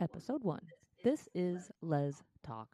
Episode 0.00 0.42
1. 0.42 0.58
This 1.04 1.28
is 1.34 1.70
Lez 1.82 2.22
Talk 2.42 2.68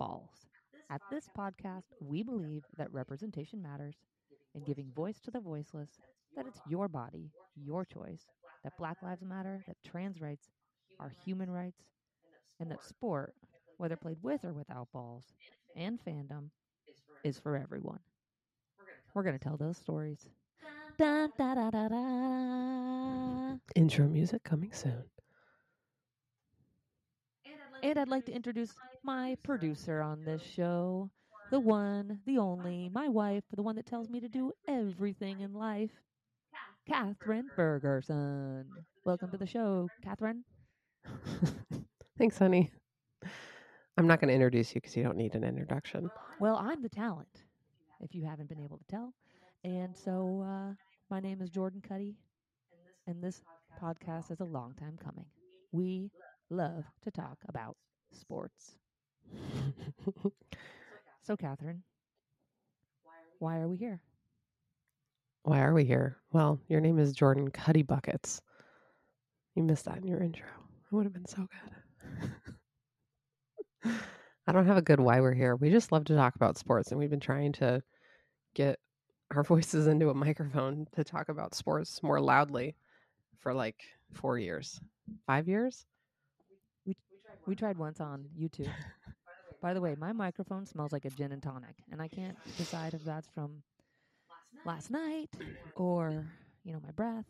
Ballz. 0.00 0.46
At 0.88 1.00
this 1.10 1.28
podcast, 1.36 1.82
we 2.00 2.22
believe 2.22 2.62
that 2.78 2.92
representation 2.92 3.60
matters 3.60 3.96
and 4.54 4.64
giving 4.64 4.92
voice 4.94 5.18
to 5.24 5.32
the 5.32 5.40
voiceless, 5.40 5.90
that 6.36 6.46
it's 6.46 6.60
your 6.68 6.86
body, 6.86 7.32
your 7.56 7.84
choice, 7.84 8.24
that 8.62 8.78
Black 8.78 8.98
Lives 9.02 9.24
Matter, 9.24 9.64
that 9.66 9.78
trans 9.84 10.20
rights 10.20 10.48
are 11.00 11.12
human 11.24 11.50
rights, 11.50 11.82
and 12.60 12.70
that 12.70 12.84
sport, 12.84 13.34
whether 13.78 13.96
played 13.96 14.18
with 14.22 14.44
or 14.44 14.52
without 14.52 14.86
balls, 14.92 15.24
and 15.74 15.98
fandom, 16.06 16.50
is 17.24 17.36
for 17.40 17.56
everyone. 17.56 17.98
We're 19.12 19.24
going 19.24 19.36
to 19.36 19.42
tell 19.42 19.56
those 19.56 19.76
stories. 19.76 20.28
Da, 20.98 21.26
da, 21.36 21.54
da. 21.70 21.88
Intro 23.74 24.06
music 24.06 24.44
coming 24.44 24.70
soon. 24.72 25.02
And 27.82 27.98
I'd 27.98 28.08
like 28.08 28.26
to 28.26 28.32
introduce 28.32 28.74
my 29.02 29.36
producer 29.42 30.02
on 30.02 30.24
this 30.24 30.42
show, 30.42 31.10
the 31.50 31.60
one, 31.60 32.20
the 32.26 32.38
only, 32.38 32.90
my 32.92 33.08
wife, 33.08 33.42
the 33.54 33.62
one 33.62 33.76
that 33.76 33.86
tells 33.86 34.08
me 34.10 34.20
to 34.20 34.28
do 34.28 34.52
everything 34.68 35.40
in 35.40 35.54
life, 35.54 35.90
Catherine 36.86 37.50
Bergerson. 37.56 38.64
Welcome 39.04 39.30
to 39.30 39.38
the 39.38 39.46
show, 39.46 39.88
Catherine. 40.02 40.44
Thanks, 42.18 42.38
honey. 42.38 42.70
I'm 43.96 44.06
not 44.06 44.20
going 44.20 44.28
to 44.28 44.34
introduce 44.34 44.74
you 44.74 44.80
because 44.80 44.96
you 44.96 45.02
don't 45.02 45.16
need 45.16 45.34
an 45.34 45.44
introduction. 45.44 46.10
Well, 46.38 46.56
I'm 46.56 46.82
the 46.82 46.88
talent, 46.88 47.44
if 48.00 48.14
you 48.14 48.26
haven't 48.26 48.48
been 48.48 48.60
able 48.60 48.78
to 48.78 48.84
tell. 48.90 49.14
And 49.64 49.96
so, 49.96 50.44
uh, 50.46 50.74
my 51.10 51.20
name 51.20 51.40
is 51.40 51.48
Jordan 51.50 51.82
Cuddy, 51.86 52.14
and 53.06 53.22
this 53.22 53.42
podcast 53.82 54.30
is 54.30 54.40
a 54.40 54.44
long 54.44 54.74
time 54.74 54.98
coming. 55.02 55.26
We 55.72 56.10
love 56.50 56.84
to 57.04 57.10
talk 57.10 57.38
about 57.48 57.76
sports. 58.12 58.76
So, 61.22 61.36
Catherine, 61.36 61.82
why 63.38 63.58
are 63.60 63.68
we 63.68 63.76
here? 63.76 64.00
Why 65.42 65.60
are 65.60 65.74
we 65.74 65.84
here? 65.84 66.16
Well, 66.32 66.58
your 66.68 66.80
name 66.80 66.98
is 66.98 67.12
Jordan 67.12 67.50
Cuddy 67.50 67.82
Buckets. 67.82 68.40
You 69.54 69.62
missed 69.62 69.84
that 69.84 69.98
in 69.98 70.06
your 70.06 70.20
intro. 70.22 70.48
It 70.90 70.94
would 70.94 71.04
have 71.04 71.12
been 71.12 71.26
so 71.26 71.46
good. 71.46 72.32
I 74.46 74.52
don't 74.52 74.66
have 74.66 74.76
a 74.76 74.82
good 74.82 75.00
why 75.00 75.20
we're 75.20 75.34
here. 75.34 75.56
We 75.56 75.70
just 75.70 75.92
love 75.92 76.04
to 76.06 76.14
talk 76.16 76.34
about 76.34 76.58
sports, 76.58 76.90
and 76.90 76.98
we've 76.98 77.10
been 77.10 77.20
trying 77.20 77.52
to 77.54 77.82
get 78.54 78.78
our 79.34 79.42
voices 79.44 79.86
into 79.86 80.10
a 80.10 80.14
microphone 80.14 80.86
to 80.92 81.04
talk 81.04 81.28
about 81.28 81.54
sports 81.54 82.02
more 82.02 82.20
loudly 82.20 82.76
for 83.38 83.54
like 83.54 83.82
four 84.12 84.38
years, 84.38 84.80
five 85.26 85.48
years. 85.48 85.86
We 87.46 87.54
tried 87.54 87.78
once 87.78 88.00
on 88.00 88.26
YouTube. 88.38 88.70
By 89.60 89.74
the 89.74 89.80
way, 89.80 89.94
my 89.98 90.12
microphone 90.12 90.66
smells 90.66 90.92
like 90.92 91.04
a 91.04 91.10
gin 91.10 91.32
and 91.32 91.42
tonic, 91.42 91.76
and 91.90 92.00
I 92.00 92.08
can't 92.08 92.36
decide 92.56 92.94
if 92.94 93.04
that's 93.04 93.28
from 93.34 93.62
last 94.64 94.90
night 94.90 95.28
or, 95.76 96.26
you 96.64 96.72
know, 96.72 96.80
my 96.82 96.92
breath. 96.92 97.26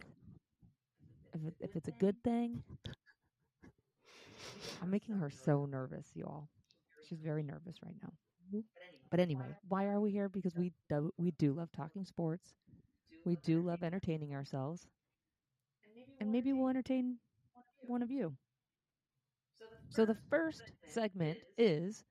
If, 1.32 1.44
it, 1.46 1.54
if 1.60 1.76
it's 1.76 1.88
a 1.88 1.92
good 1.92 2.16
thing. 2.24 2.62
I'm 4.82 4.90
making 4.90 5.16
her 5.16 5.30
so 5.30 5.66
nervous, 5.66 6.06
y'all. 6.14 6.48
She's 7.08 7.20
very 7.20 7.42
nervous 7.42 7.76
right 7.84 7.94
now. 8.02 8.12
But 9.10 9.20
anyway, 9.20 9.56
why 9.68 9.86
are 9.86 10.00
we 10.00 10.10
here? 10.10 10.28
Because 10.28 10.54
we 10.56 10.72
do, 10.88 11.12
we 11.18 11.32
do 11.32 11.52
love 11.52 11.70
talking 11.72 12.04
sports. 12.04 12.54
We 13.24 13.36
do 13.44 13.60
love 13.60 13.82
entertaining 13.82 14.34
ourselves. 14.34 14.86
And 16.20 16.30
maybe 16.30 16.52
we'll 16.52 16.68
entertain 16.68 17.16
one 17.80 18.02
of 18.02 18.10
you. 18.10 18.34
So 19.90 20.06
the 20.06 20.16
first 20.30 20.72
segment 20.84 21.40
is 21.58 22.04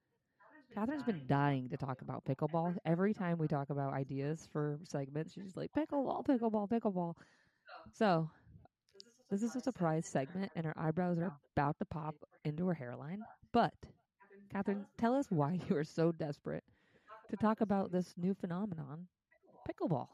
Catherine's 0.74 1.04
been 1.04 1.26
dying 1.28 1.70
to 1.70 1.78
talk 1.78 2.02
about 2.02 2.26
pickleball. 2.26 2.78
Every 2.86 3.14
time 3.14 3.38
we 3.38 3.48
talk 3.48 3.70
about 3.70 3.94
ideas 3.94 4.48
for 4.52 4.80
segments, 4.84 5.34
she's 5.34 5.56
like 5.58 5.72
pickleball, 5.74 6.26
pickleball, 6.26 6.70
pickleball. 6.70 7.16
So 7.92 8.30
this 9.32 9.44
is 9.44 9.56
a 9.56 9.62
surprise 9.62 10.06
segment, 10.06 10.52
and 10.56 10.66
her 10.66 10.78
eyebrows 10.78 11.20
are 11.20 11.32
about 11.56 11.78
to 11.80 11.86
pop 11.86 12.16
into 12.46 12.68
her 12.68 12.74
hairline. 12.74 13.26
But 13.52 13.74
Catherine, 14.52 14.86
tell 14.98 15.16
us 15.16 15.32
why 15.32 15.60
you 15.70 15.78
are 15.78 15.84
so 15.84 16.12
desperate 16.12 16.64
to 17.30 17.38
talk 17.38 17.62
about 17.62 17.92
this 17.92 18.16
new 18.18 18.34
phenomenon, 18.34 19.08
pickleball. 19.68 20.10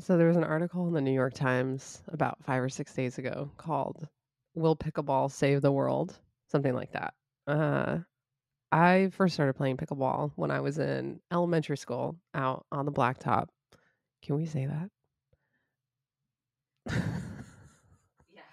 So 0.00 0.16
there 0.16 0.28
was 0.28 0.36
an 0.36 0.44
article 0.44 0.86
in 0.88 0.94
the 0.94 1.00
New 1.00 1.12
York 1.12 1.34
Times 1.34 2.02
about 2.08 2.42
five 2.44 2.62
or 2.62 2.68
six 2.68 2.94
days 2.94 3.18
ago 3.18 3.50
called 3.56 4.08
"Will 4.54 4.76
Pickleball 4.76 5.30
Save 5.30 5.62
the 5.62 5.72
World?" 5.72 6.18
Something 6.48 6.74
like 6.74 6.92
that. 6.92 7.14
Uh, 7.46 7.98
I 8.70 9.10
first 9.12 9.34
started 9.34 9.54
playing 9.54 9.76
pickleball 9.76 10.32
when 10.36 10.50
I 10.50 10.60
was 10.60 10.78
in 10.78 11.20
elementary 11.30 11.76
school 11.76 12.16
out 12.34 12.66
on 12.72 12.86
the 12.86 12.92
blacktop. 12.92 13.48
Can 14.22 14.36
we 14.36 14.46
say 14.46 14.66
that? 14.66 14.90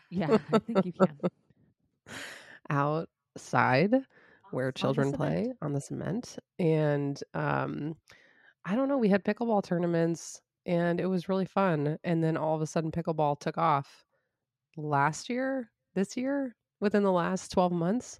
Yeah, 0.10 0.38
I 0.54 0.60
think 0.60 0.86
you 0.86 0.94
can. 0.94 1.20
outside 2.70 3.94
where 4.52 4.72
children 4.72 5.12
play 5.12 5.44
cement. 5.44 5.58
on 5.62 5.74
the 5.74 5.81
cement 5.81 6.38
and 6.58 7.24
um 7.34 7.96
i 8.66 8.76
don't 8.76 8.88
know 8.88 8.98
we 8.98 9.10
had 9.10 9.24
pickleball 9.24 9.64
tournaments 9.64 10.42
and 10.66 11.00
it 11.00 11.06
was 11.06 11.30
really 11.30 11.46
fun 11.46 11.98
and 12.04 12.24
then 12.24 12.38
all 12.38 12.56
of 12.56 12.62
a 12.62 12.68
sudden 12.68 12.92
pickleball 12.92 13.40
took 13.40 13.58
off 13.58 14.06
last 14.78 15.30
year 15.30 15.72
this 15.95 16.16
year 16.17 16.55
within 16.79 17.03
the 17.03 17.11
last 17.11 17.51
12 17.51 17.72
months 17.72 18.19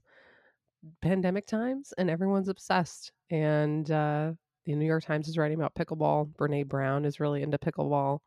pandemic 1.02 1.46
times 1.46 1.94
and 1.98 2.10
everyone's 2.10 2.48
obsessed 2.48 3.12
and 3.32 3.92
uh 3.92 4.32
the 4.66 4.76
new 4.76 4.86
york 4.86 5.04
times 5.04 5.28
is 5.28 5.38
writing 5.38 5.58
about 5.58 5.76
pickleball 5.76 6.32
brene 6.36 6.68
brown 6.68 7.04
is 7.06 7.20
really 7.20 7.42
into 7.42 7.58
pickleball 7.58 8.20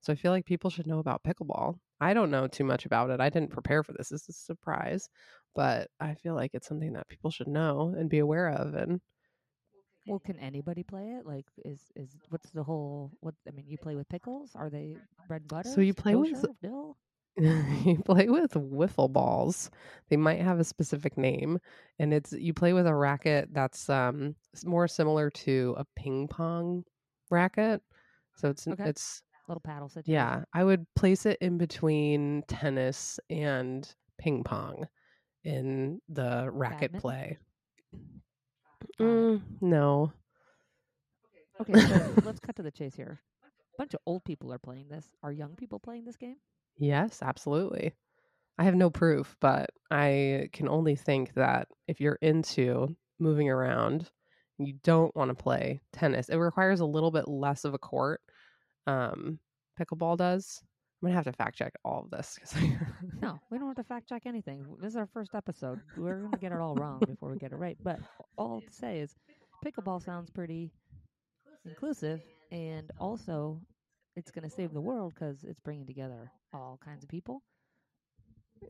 so 0.00 0.12
i 0.12 0.16
feel 0.16 0.32
like 0.32 0.44
people 0.44 0.68
should 0.68 0.86
know 0.86 0.98
about 0.98 1.22
pickleball 1.24 1.76
i 2.00 2.12
don't 2.12 2.30
know 2.30 2.46
too 2.46 2.64
much 2.64 2.84
about 2.84 3.08
it 3.10 3.20
i 3.20 3.30
didn't 3.30 3.50
prepare 3.50 3.82
for 3.82 3.92
this 3.92 4.10
this 4.10 4.28
is 4.28 4.36
a 4.36 4.44
surprise 4.44 5.08
but 5.54 5.88
I 6.00 6.14
feel 6.14 6.34
like 6.34 6.50
it's 6.52 6.66
something 6.66 6.92
that 6.94 7.08
people 7.08 7.30
should 7.30 7.48
know 7.48 7.94
and 7.96 8.10
be 8.10 8.18
aware 8.18 8.48
of. 8.48 8.74
And 8.74 9.00
Well, 10.06 10.18
can 10.18 10.36
anybody 10.38 10.82
play 10.82 11.10
it? 11.18 11.26
Like, 11.26 11.46
is 11.64 11.80
is 11.96 12.16
what's 12.28 12.50
the 12.50 12.62
whole? 12.62 13.12
What 13.20 13.34
I 13.48 13.52
mean, 13.52 13.66
you 13.68 13.78
play 13.78 13.94
with 13.94 14.08
pickles? 14.08 14.50
Are 14.54 14.68
they 14.68 14.96
bread 15.28 15.42
and 15.42 15.48
butter? 15.48 15.70
So 15.70 15.80
you 15.80 15.94
play 15.94 16.14
with- 16.14 16.32
kosher, 16.34 16.48
dill? 16.60 16.96
you 17.84 18.00
play 18.04 18.28
with 18.28 18.52
wiffle 18.52 19.12
balls. 19.12 19.70
They 20.08 20.16
might 20.16 20.40
have 20.40 20.60
a 20.60 20.64
specific 20.64 21.16
name, 21.18 21.58
and 21.98 22.14
it's 22.14 22.32
you 22.32 22.54
play 22.54 22.72
with 22.72 22.86
a 22.86 22.94
racket 22.94 23.48
that's 23.52 23.88
um 23.88 24.36
more 24.64 24.86
similar 24.86 25.30
to 25.30 25.74
a 25.76 25.84
ping 25.96 26.28
pong 26.28 26.84
racket. 27.30 27.82
So 28.36 28.50
it's 28.50 28.66
Okay. 28.66 28.84
it's 28.84 29.22
little 29.48 29.60
paddle 29.60 29.88
situation. 29.88 30.12
yeah. 30.14 30.44
I 30.52 30.64
would 30.64 30.86
place 30.94 31.26
it 31.26 31.38
in 31.40 31.58
between 31.58 32.44
tennis 32.48 33.18
and 33.30 33.92
ping 34.18 34.44
pong 34.44 34.86
in 35.44 36.00
the 36.08 36.48
racket 36.52 36.92
Badminton? 36.92 37.00
play. 37.00 37.38
Mm, 39.00 39.42
no, 39.60 40.12
Okay, 41.60 41.74
so 41.88 42.18
let's 42.24 42.40
cut 42.40 42.56
to 42.56 42.62
the 42.62 42.70
chase 42.70 42.94
here. 42.94 43.20
A 43.42 43.76
bunch 43.78 43.94
of 43.94 44.00
old 44.06 44.24
people 44.24 44.52
are 44.52 44.58
playing 44.58 44.88
this. 44.88 45.10
Are 45.22 45.32
young 45.32 45.54
people 45.56 45.78
playing 45.78 46.04
this 46.04 46.16
game? 46.16 46.36
Yes, 46.78 47.22
absolutely. 47.22 47.94
I 48.58 48.64
have 48.64 48.74
no 48.74 48.90
proof, 48.90 49.36
but 49.40 49.70
I 49.90 50.48
can 50.52 50.68
only 50.68 50.94
think 50.96 51.34
that 51.34 51.68
if 51.88 52.00
you're 52.00 52.18
into 52.22 52.96
moving 53.18 53.48
around, 53.50 54.10
you 54.58 54.74
don't 54.84 55.14
want 55.16 55.30
to 55.30 55.34
play 55.34 55.80
tennis. 55.92 56.28
It 56.28 56.36
requires 56.36 56.80
a 56.80 56.86
little 56.86 57.10
bit 57.10 57.26
less 57.28 57.64
of 57.64 57.74
a 57.74 57.78
court. 57.78 58.20
Um, 58.86 59.38
pickleball 59.78 60.16
does. 60.16 60.60
I'm 61.02 61.08
gonna 61.08 61.16
have 61.16 61.24
to 61.24 61.32
fact 61.32 61.56
check 61.56 61.72
all 61.84 62.02
of 62.04 62.10
this 62.10 62.38
'cause 62.38 62.54
I- 62.56 62.78
No, 63.20 63.40
we 63.50 63.58
don't 63.58 63.66
have 63.68 63.76
to 63.76 63.84
fact 63.84 64.08
check 64.08 64.22
anything. 64.26 64.64
This 64.80 64.90
is 64.92 64.96
our 64.96 65.06
first 65.06 65.34
episode. 65.34 65.80
We're 65.96 66.20
going 66.20 66.32
to 66.32 66.38
get 66.38 66.52
it 66.52 66.58
all 66.60 66.74
wrong 66.74 67.00
before 67.06 67.30
we 67.30 67.38
get 67.38 67.52
it 67.52 67.56
right. 67.56 67.76
But 67.82 68.00
all 68.36 68.60
to 68.60 68.72
say 68.72 69.00
is, 69.00 69.14
pickleball 69.64 70.02
sounds 70.02 70.30
pretty 70.30 70.70
inclusive, 71.64 72.22
and 72.50 72.90
also 72.98 73.60
it's 74.16 74.30
going 74.30 74.44
to 74.44 74.50
save 74.50 74.72
the 74.72 74.80
world 74.80 75.14
because 75.14 75.44
it's 75.44 75.60
bringing 75.60 75.86
together 75.86 76.32
all 76.52 76.78
kinds 76.82 77.02
of 77.04 77.10
people. 77.10 77.42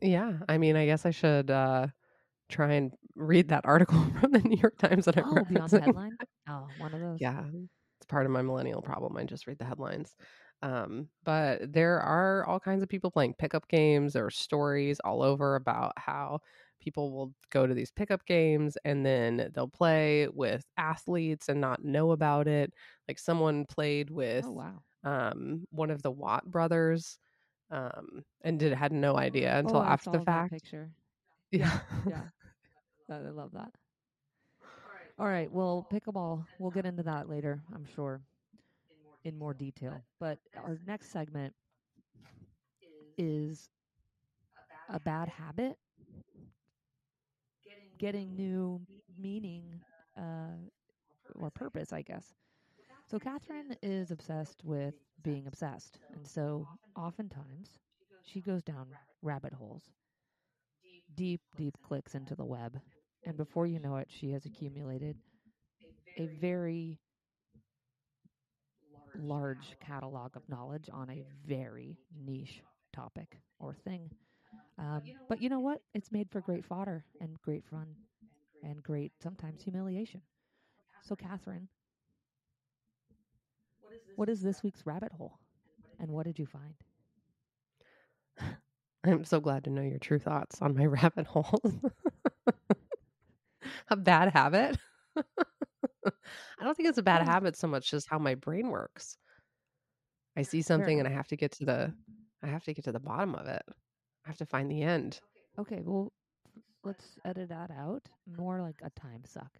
yeah, 0.01 0.39
I 0.49 0.57
mean, 0.57 0.75
I 0.75 0.85
guess 0.85 1.05
I 1.05 1.11
should 1.11 1.49
uh, 1.49 1.87
try 2.49 2.73
and 2.73 2.95
read 3.15 3.49
that 3.49 3.65
article 3.65 4.03
from 4.21 4.31
the 4.33 4.39
New 4.41 4.57
York 4.57 4.77
Times 4.79 5.05
that 5.05 5.17
I 5.17 5.23
Oh, 5.23 5.45
beyond 5.45 5.73
the 5.73 5.77
headline. 5.79 6.17
Oh, 6.47 6.73
one 6.77 6.93
of 6.93 7.01
those. 7.01 7.19
Yeah, 7.19 7.45
it's 7.97 8.05
part 8.07 8.25
of 8.25 8.31
my 8.31 8.41
millennial 8.41 8.81
problem. 8.81 9.17
I 9.17 9.23
just 9.23 9.47
read 9.47 9.57
the 9.57 9.65
headlines. 9.65 10.15
Um, 10.61 11.09
but 11.23 11.71
there 11.71 11.99
are 11.99 12.45
all 12.45 12.59
kinds 12.59 12.83
of 12.83 12.89
people 12.89 13.11
playing 13.11 13.35
pickup 13.35 13.67
games. 13.67 14.13
There 14.13 14.25
are 14.25 14.31
stories 14.31 14.99
all 15.01 15.21
over 15.21 15.55
about 15.55 15.93
how 15.97 16.39
people 16.79 17.11
will 17.13 17.33
go 17.51 17.65
to 17.67 17.73
these 17.73 17.91
pickup 17.91 18.25
games 18.25 18.77
and 18.85 19.05
then 19.05 19.51
they'll 19.53 19.67
play 19.67 20.27
with 20.29 20.65
athletes 20.77 21.49
and 21.49 21.61
not 21.61 21.83
know 21.83 22.11
about 22.11 22.47
it. 22.47 22.73
Like 23.07 23.19
someone 23.19 23.65
played 23.65 24.09
with 24.09 24.45
Oh 24.45 24.51
wow. 24.51 24.83
Um, 25.05 25.65
one 25.71 25.91
of 25.91 26.03
the 26.03 26.11
Watt 26.11 26.45
brothers 26.51 27.19
um, 27.71 28.23
and 28.43 28.59
did 28.59 28.73
had 28.73 28.93
no 28.93 29.17
idea 29.17 29.57
until 29.57 29.81
oh, 29.81 29.83
after 29.83 30.11
the 30.11 30.19
fact. 30.21 30.49
picture. 30.49 30.93
Yeah. 31.51 31.79
yeah. 32.05 32.29
I 33.09 33.15
I 33.15 33.29
love 33.29 33.51
that. 33.53 33.73
All 35.19 35.27
right. 35.27 35.51
Well, 35.51 35.85
pickleball, 35.91 36.47
we'll 36.57 36.71
get 36.71 36.85
into 36.85 37.03
that 37.03 37.29
later, 37.29 37.63
I'm 37.73 37.85
sure, 37.85 38.23
in 39.23 39.37
more 39.37 39.53
detail. 39.53 40.05
But 40.19 40.39
our 40.63 40.79
next 40.85 41.09
segment 41.11 41.55
is 43.17 43.69
a 44.89 44.99
bad 44.99 45.29
habit, 45.29 45.77
getting 47.97 48.35
new 48.35 48.81
meaning 49.17 49.81
uh, 50.17 50.57
or 51.35 51.51
purpose, 51.51 51.93
I 51.93 52.01
guess. 52.03 52.35
So, 53.15 53.19
Catherine 53.19 53.77
is 53.81 54.11
obsessed 54.11 54.61
with 54.65 54.93
being 55.23 55.47
obsessed. 55.47 55.99
And 56.13 56.27
so, 56.27 56.67
oftentimes, 56.97 57.79
she 58.23 58.41
goes 58.41 58.61
down 58.61 58.87
rabbit 59.21 59.53
holes, 59.53 59.83
deep, 61.15 61.39
deep 61.55 61.77
clicks 61.81 62.13
into 62.13 62.35
the 62.35 62.43
web. 62.43 62.77
And 63.25 63.37
before 63.37 63.67
you 63.67 63.79
know 63.79 63.95
it, 63.95 64.09
she 64.11 64.31
has 64.31 64.45
accumulated 64.45 65.15
a 66.17 66.27
very 66.27 66.99
large 69.17 69.77
catalog 69.79 70.35
of 70.35 70.47
knowledge 70.49 70.89
on 70.91 71.09
a 71.09 71.23
very 71.47 71.97
niche 72.25 72.61
topic 72.93 73.37
or 73.59 73.73
thing. 73.73 74.11
Um, 74.77 75.03
but 75.29 75.41
you 75.41 75.49
know 75.49 75.61
what? 75.61 75.81
It's 75.93 76.11
made 76.11 76.29
for 76.29 76.41
great 76.41 76.65
fodder 76.65 77.05
and 77.21 77.41
great 77.41 77.65
fun 77.65 77.95
and 78.61 78.83
great 78.83 79.13
sometimes 79.21 79.63
humiliation. 79.63 80.21
So, 81.01 81.15
Catherine, 81.15 81.69
what 84.15 84.29
is 84.29 84.41
this 84.41 84.63
week's 84.63 84.85
rabbit 84.85 85.11
hole? 85.11 85.39
And 85.99 86.11
what 86.11 86.25
did 86.25 86.39
you 86.39 86.45
find? 86.45 86.75
I'm 89.03 89.23
so 89.25 89.39
glad 89.39 89.63
to 89.65 89.69
know 89.69 89.81
your 89.81 89.99
true 89.99 90.19
thoughts 90.19 90.61
on 90.61 90.75
my 90.75 90.85
rabbit 90.87 91.27
holes. 91.27 91.73
a 93.89 93.95
bad 93.95 94.31
habit? 94.33 94.77
I 96.59 96.63
don't 96.63 96.75
think 96.75 96.89
it's 96.89 96.97
a 96.97 97.03
bad 97.03 97.21
Yeah. 97.21 97.31
habit 97.31 97.55
so 97.57 97.67
much 97.67 97.93
as 97.93 98.05
how 98.05 98.17
my 98.19 98.35
brain 98.35 98.69
works. 98.69 99.17
I 100.37 100.41
see 100.43 100.61
something 100.61 100.99
and 100.99 101.07
I 101.07 101.11
have 101.11 101.27
to 101.29 101.35
get 101.37 101.51
to 101.53 101.65
the 101.65 101.93
I 102.43 102.47
have 102.47 102.63
to 102.65 102.73
get 102.73 102.85
to 102.85 102.91
the 102.91 102.99
bottom 102.99 103.35
of 103.35 103.47
it. 103.47 103.63
I 104.25 104.27
have 104.29 104.37
to 104.37 104.45
find 104.45 104.69
the 104.69 104.81
end. 104.83 105.19
Okay, 105.59 105.81
well, 105.83 106.11
let's 106.83 107.17
edit 107.25 107.49
that 107.49 107.71
out. 107.71 108.03
More 108.37 108.61
like 108.61 108.79
a 108.83 108.89
time 108.99 109.23
suck. 109.25 109.51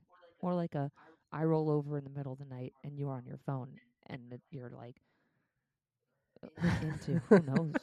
More 0.43 0.53
like 0.53 0.75
a 0.75 0.91
I 1.31 1.43
roll 1.43 1.69
over 1.69 1.97
in 1.97 2.03
the 2.03 2.09
middle 2.09 2.33
of 2.33 2.39
the 2.39 2.45
night 2.45 2.73
and 2.83 2.97
you're 2.97 3.11
on 3.11 3.25
your 3.25 3.39
phone 3.45 3.69
and 4.07 4.39
you're 4.51 4.71
like 4.71 4.97
uh, 6.43 6.69
into 6.81 7.21
who 7.27 7.39
knows 7.39 7.73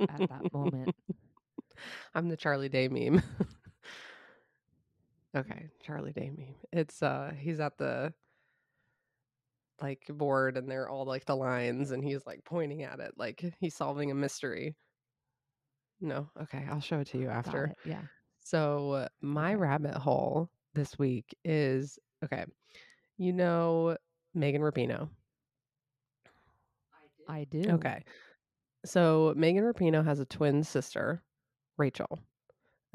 at 0.00 0.28
that 0.28 0.52
moment. 0.52 0.94
I'm 2.14 2.28
the 2.28 2.36
Charlie 2.36 2.68
Day 2.68 2.88
meme. 2.88 3.22
okay, 5.36 5.68
Charlie 5.84 6.12
Day 6.12 6.30
meme. 6.36 6.54
It's 6.72 7.02
uh 7.02 7.32
he's 7.38 7.60
at 7.60 7.78
the 7.78 8.12
like 9.80 10.04
board 10.08 10.56
and 10.56 10.68
they're 10.68 10.88
all 10.88 11.04
like 11.04 11.24
the 11.24 11.36
lines 11.36 11.92
and 11.92 12.02
he's 12.02 12.26
like 12.26 12.44
pointing 12.44 12.82
at 12.82 12.98
it 12.98 13.12
like 13.16 13.44
he's 13.60 13.74
solving 13.74 14.10
a 14.10 14.14
mystery. 14.14 14.74
No, 16.00 16.30
okay, 16.42 16.64
I'll 16.70 16.80
show 16.80 17.00
it 17.00 17.08
to 17.08 17.18
you 17.18 17.28
after. 17.28 17.74
Yeah. 17.84 18.02
So 18.40 19.08
my 19.20 19.54
rabbit 19.54 19.94
hole 19.94 20.48
this 20.74 20.98
week 20.98 21.36
is 21.44 21.98
okay. 22.24 22.44
You 23.18 23.32
know 23.32 23.96
Megan 24.34 24.62
Rapinoe. 24.62 25.08
I 27.28 27.44
do. 27.44 27.62
Okay. 27.72 28.04
So 28.84 29.34
Megan 29.36 29.64
Rapinoe 29.64 30.04
has 30.04 30.20
a 30.20 30.24
twin 30.24 30.64
sister, 30.64 31.22
Rachel. 31.76 32.18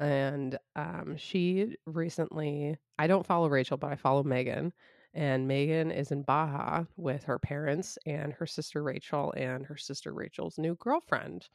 And 0.00 0.58
um, 0.76 1.16
she 1.16 1.76
recently, 1.86 2.76
I 2.98 3.06
don't 3.06 3.26
follow 3.26 3.48
Rachel, 3.48 3.76
but 3.76 3.92
I 3.92 3.96
follow 3.96 4.22
Megan. 4.24 4.72
And 5.14 5.46
Megan 5.46 5.92
is 5.92 6.10
in 6.10 6.22
Baja 6.22 6.84
with 6.96 7.22
her 7.24 7.38
parents 7.38 7.96
and 8.04 8.32
her 8.32 8.46
sister 8.46 8.82
Rachel 8.82 9.32
and 9.36 9.64
her 9.66 9.76
sister 9.76 10.12
Rachel's 10.12 10.58
new 10.58 10.74
girlfriend. 10.76 11.48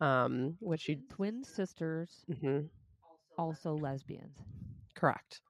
Um, 0.00 0.56
which 0.60 0.82
she, 0.82 0.96
Twin 1.08 1.44
sisters, 1.44 2.24
mhm, 2.30 2.68
also 3.38 3.74
lesbians. 3.76 4.36
correct. 4.94 5.40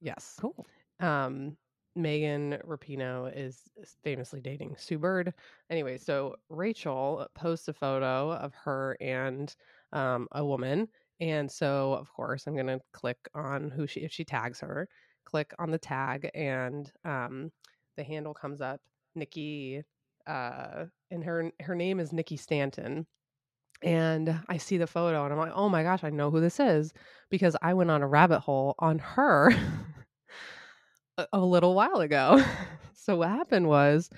Yes. 0.00 0.36
Cool. 0.40 0.66
um 1.00 1.56
Megan 1.96 2.58
Rapinoe 2.66 3.32
is 3.36 3.62
famously 4.02 4.40
dating 4.40 4.76
Sue 4.78 4.98
Bird. 4.98 5.32
Anyway, 5.70 5.98
so 5.98 6.36
Rachel 6.48 7.26
posts 7.34 7.68
a 7.68 7.72
photo 7.72 8.32
of 8.32 8.54
her 8.54 8.96
and 9.00 9.54
um, 9.92 10.28
a 10.32 10.44
woman, 10.44 10.88
and 11.20 11.50
so 11.50 11.94
of 11.94 12.12
course 12.12 12.46
I'm 12.46 12.56
gonna 12.56 12.80
click 12.92 13.18
on 13.34 13.70
who 13.70 13.86
she 13.86 14.00
if 14.00 14.12
she 14.12 14.24
tags 14.24 14.60
her, 14.60 14.88
click 15.24 15.52
on 15.58 15.70
the 15.70 15.78
tag, 15.78 16.30
and 16.34 16.90
um, 17.04 17.50
the 17.96 18.04
handle 18.04 18.34
comes 18.34 18.60
up 18.60 18.80
Nikki, 19.14 19.82
uh, 20.26 20.86
and 21.10 21.24
her 21.24 21.50
her 21.60 21.74
name 21.74 22.00
is 22.00 22.12
Nikki 22.12 22.36
Stanton. 22.36 23.06
And 23.82 24.40
I 24.48 24.56
see 24.56 24.78
the 24.78 24.86
photo 24.86 25.24
and 25.24 25.32
I'm 25.32 25.38
like, 25.38 25.52
oh 25.54 25.68
my 25.68 25.82
gosh, 25.82 26.04
I 26.04 26.10
know 26.10 26.30
who 26.30 26.40
this 26.40 26.58
is 26.58 26.92
because 27.30 27.56
I 27.60 27.74
went 27.74 27.90
on 27.90 28.02
a 28.02 28.06
rabbit 28.08 28.40
hole 28.40 28.74
on 28.78 28.98
her 28.98 29.50
a, 31.18 31.26
a 31.32 31.40
little 31.40 31.74
while 31.74 32.00
ago. 32.00 32.42
so 32.94 33.16
what 33.16 33.28
happened 33.28 33.68
was 33.68 34.10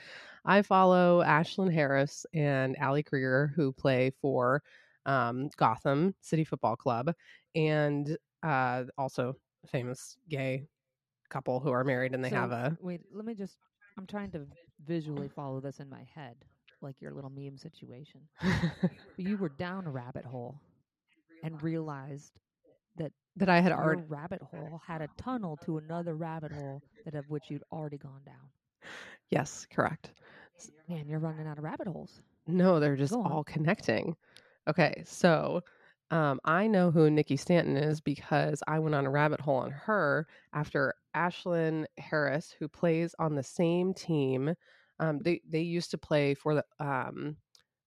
I 0.44 0.62
follow 0.62 1.22
Ashlyn 1.22 1.72
Harris 1.72 2.24
and 2.32 2.76
Ali 2.80 3.02
Krieger 3.02 3.52
who 3.56 3.72
play 3.72 4.12
for 4.20 4.62
um, 5.04 5.50
Gotham 5.56 6.14
City 6.20 6.44
Football 6.44 6.76
Club 6.76 7.12
and 7.54 8.16
uh, 8.42 8.84
also 8.98 9.36
a 9.64 9.66
famous 9.66 10.16
gay 10.28 10.64
couple 11.28 11.60
who 11.60 11.70
are 11.70 11.84
married 11.84 12.14
and 12.14 12.24
they 12.24 12.30
So, 12.30 12.36
have 12.36 12.52
a 12.52 12.76
Wait, 12.80 13.00
let 13.12 13.24
me 13.24 13.34
just. 13.34 13.56
I'm 13.98 14.06
trying 14.06 14.30
to 14.32 14.46
visually 14.84 15.28
follow 15.28 15.58
this 15.60 15.80
in 15.80 15.88
my 15.88 16.06
head, 16.14 16.36
like 16.82 17.00
your 17.00 17.12
little 17.12 17.30
meme 17.30 17.56
situation. 17.56 18.20
But 18.42 18.90
you 19.16 19.36
were 19.38 19.48
down 19.48 19.86
a 19.86 19.90
rabbit 19.90 20.24
hole 20.24 20.60
and 21.42 21.60
realized 21.62 22.40
that 23.36 23.48
I 23.48 23.60
had 23.60 23.70
your 23.70 23.78
already 23.78 24.02
rabbit 24.08 24.42
hole 24.42 24.80
had 24.86 25.02
a 25.02 25.08
tunnel 25.16 25.58
to 25.64 25.78
another 25.78 26.14
rabbit 26.14 26.52
hole 26.52 26.82
that 27.04 27.14
of 27.14 27.28
which 27.28 27.44
you'd 27.50 27.64
already 27.72 27.98
gone 27.98 28.22
down. 28.24 28.90
yes 29.30 29.66
correct 29.70 30.10
Man, 30.88 31.06
you're 31.08 31.18
running 31.18 31.46
out 31.46 31.58
of 31.58 31.64
rabbit 31.64 31.86
holes. 31.86 32.22
No, 32.46 32.80
they're 32.80 32.96
just 32.96 33.12
all 33.12 33.44
connecting. 33.44 34.16
Okay, 34.68 35.02
so 35.04 35.62
um, 36.10 36.40
I 36.44 36.66
know 36.66 36.90
who 36.90 37.10
Nikki 37.10 37.36
Stanton 37.36 37.76
is 37.76 38.00
because 38.00 38.62
I 38.66 38.78
went 38.78 38.94
on 38.94 39.06
a 39.06 39.10
rabbit 39.10 39.40
hole 39.40 39.56
on 39.56 39.72
her 39.72 40.26
after 40.52 40.94
Ashlyn 41.14 41.86
Harris, 41.98 42.54
who 42.58 42.68
plays 42.68 43.14
on 43.18 43.34
the 43.34 43.42
same 43.42 43.92
team. 43.92 44.54
Um, 44.98 45.18
they 45.18 45.40
they 45.48 45.60
used 45.60 45.90
to 45.90 45.98
play 45.98 46.34
for 46.34 46.54
the 46.54 46.64
um, 46.78 47.36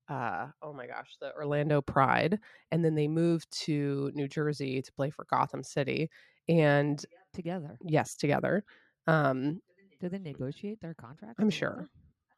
uh, 0.10 0.48
oh 0.62 0.74
my 0.74 0.88
gosh, 0.88 1.16
the 1.22 1.34
Orlando 1.36 1.82
Pride, 1.82 2.40
and 2.72 2.84
then 2.84 2.96
they 2.96 3.08
moved 3.08 3.48
to 3.66 4.12
New 4.16 4.28
Jersey 4.28 4.82
to 4.82 4.92
play 4.94 5.10
for 5.10 5.26
Gotham 5.30 5.64
City. 5.64 6.10
And 6.48 7.04
Together. 7.34 7.78
yes, 7.84 8.16
together. 8.16 8.64
Um, 9.08 9.62
Do 10.02 10.10
they 10.10 10.18
negotiate 10.18 10.82
their 10.82 10.96
contract? 10.96 11.36
I'm 11.40 11.50
sure. 11.52 11.88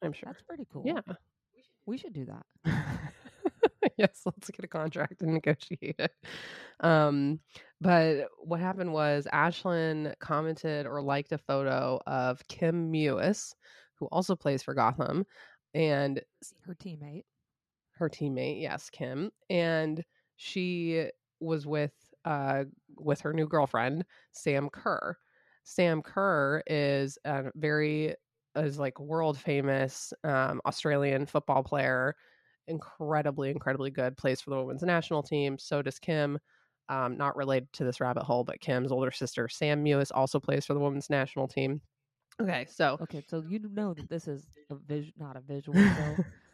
I'm 0.02 0.12
sure. 0.14 0.28
That's 0.28 0.42
pretty 0.42 0.68
cool. 0.72 0.84
Yeah. 0.86 1.00
We 1.86 1.98
should 1.98 2.14
do 2.14 2.26
that. 2.26 2.46
yes, 3.98 4.22
let's 4.26 4.50
get 4.50 4.64
a 4.64 4.68
contract 4.68 5.22
and 5.22 5.34
negotiate 5.34 5.96
it. 5.98 6.12
Um, 6.82 7.40
but 7.80 8.28
what 8.40 8.60
happened 8.60 8.94
was 8.94 9.28
Ashlyn 9.34 10.14
commented 10.20 10.86
or 10.86 11.02
liked 11.02 11.32
a 11.32 11.38
photo 11.38 12.00
of 12.06 12.46
Kim 12.48 12.92
Mewis, 12.92 13.54
who 13.96 14.08
also 14.08 14.36
plays 14.36 14.62
for 14.62 14.74
Gotham, 14.74 15.26
and 15.74 16.22
Her 16.66 16.76
teammate. 16.76 17.24
Her 18.02 18.10
teammate, 18.10 18.60
yes, 18.62 18.90
Kim, 18.90 19.32
and 19.50 20.04
she 20.36 21.06
was 21.40 21.66
with 21.66 21.94
uh 22.26 22.66
with 22.98 23.22
her 23.22 23.32
new 23.34 23.48
girlfriend, 23.48 24.04
Sam 24.32 24.70
Kerr. 24.70 25.16
Sam 25.64 26.02
Kerr 26.02 26.64
is 26.68 27.18
a 27.26 27.46
very 27.56 28.16
is 28.56 28.80
like 28.80 29.00
world 29.00 29.38
famous 29.38 30.14
um, 30.24 30.60
Australian 30.66 31.26
football 31.26 31.64
player, 31.64 32.16
incredibly, 32.68 33.50
incredibly 33.52 33.92
good. 33.92 34.18
Plays 34.18 34.42
for 34.42 34.50
the 34.50 34.58
women's 34.58 34.82
national 34.82 35.24
team. 35.24 35.58
So 35.58 35.82
does 35.82 36.00
Kim. 36.00 36.38
Um, 36.90 37.16
not 37.16 37.38
related 37.38 37.72
to 37.74 37.86
this 37.86 38.02
rabbit 38.02 38.24
hole, 38.24 38.44
but 38.44 38.60
Kim's 38.60 38.92
older 38.92 39.12
sister, 39.12 39.48
Sam 39.48 39.86
Mewis, 39.86 40.12
also 40.14 40.42
plays 40.42 40.66
for 40.66 40.74
the 40.74 40.80
women's 40.82 41.10
national 41.10 41.48
team. 41.48 41.80
Okay, 42.42 42.66
so 42.70 42.98
Okay, 43.02 43.24
so 43.30 43.42
you 43.48 43.60
know 43.72 43.94
that 43.94 44.10
this 44.10 44.28
is 44.28 44.50
a 44.70 44.76
vis- 44.76 45.14
not 45.18 45.38
a 45.38 45.42
visual 45.42 45.78
show. 45.96 46.18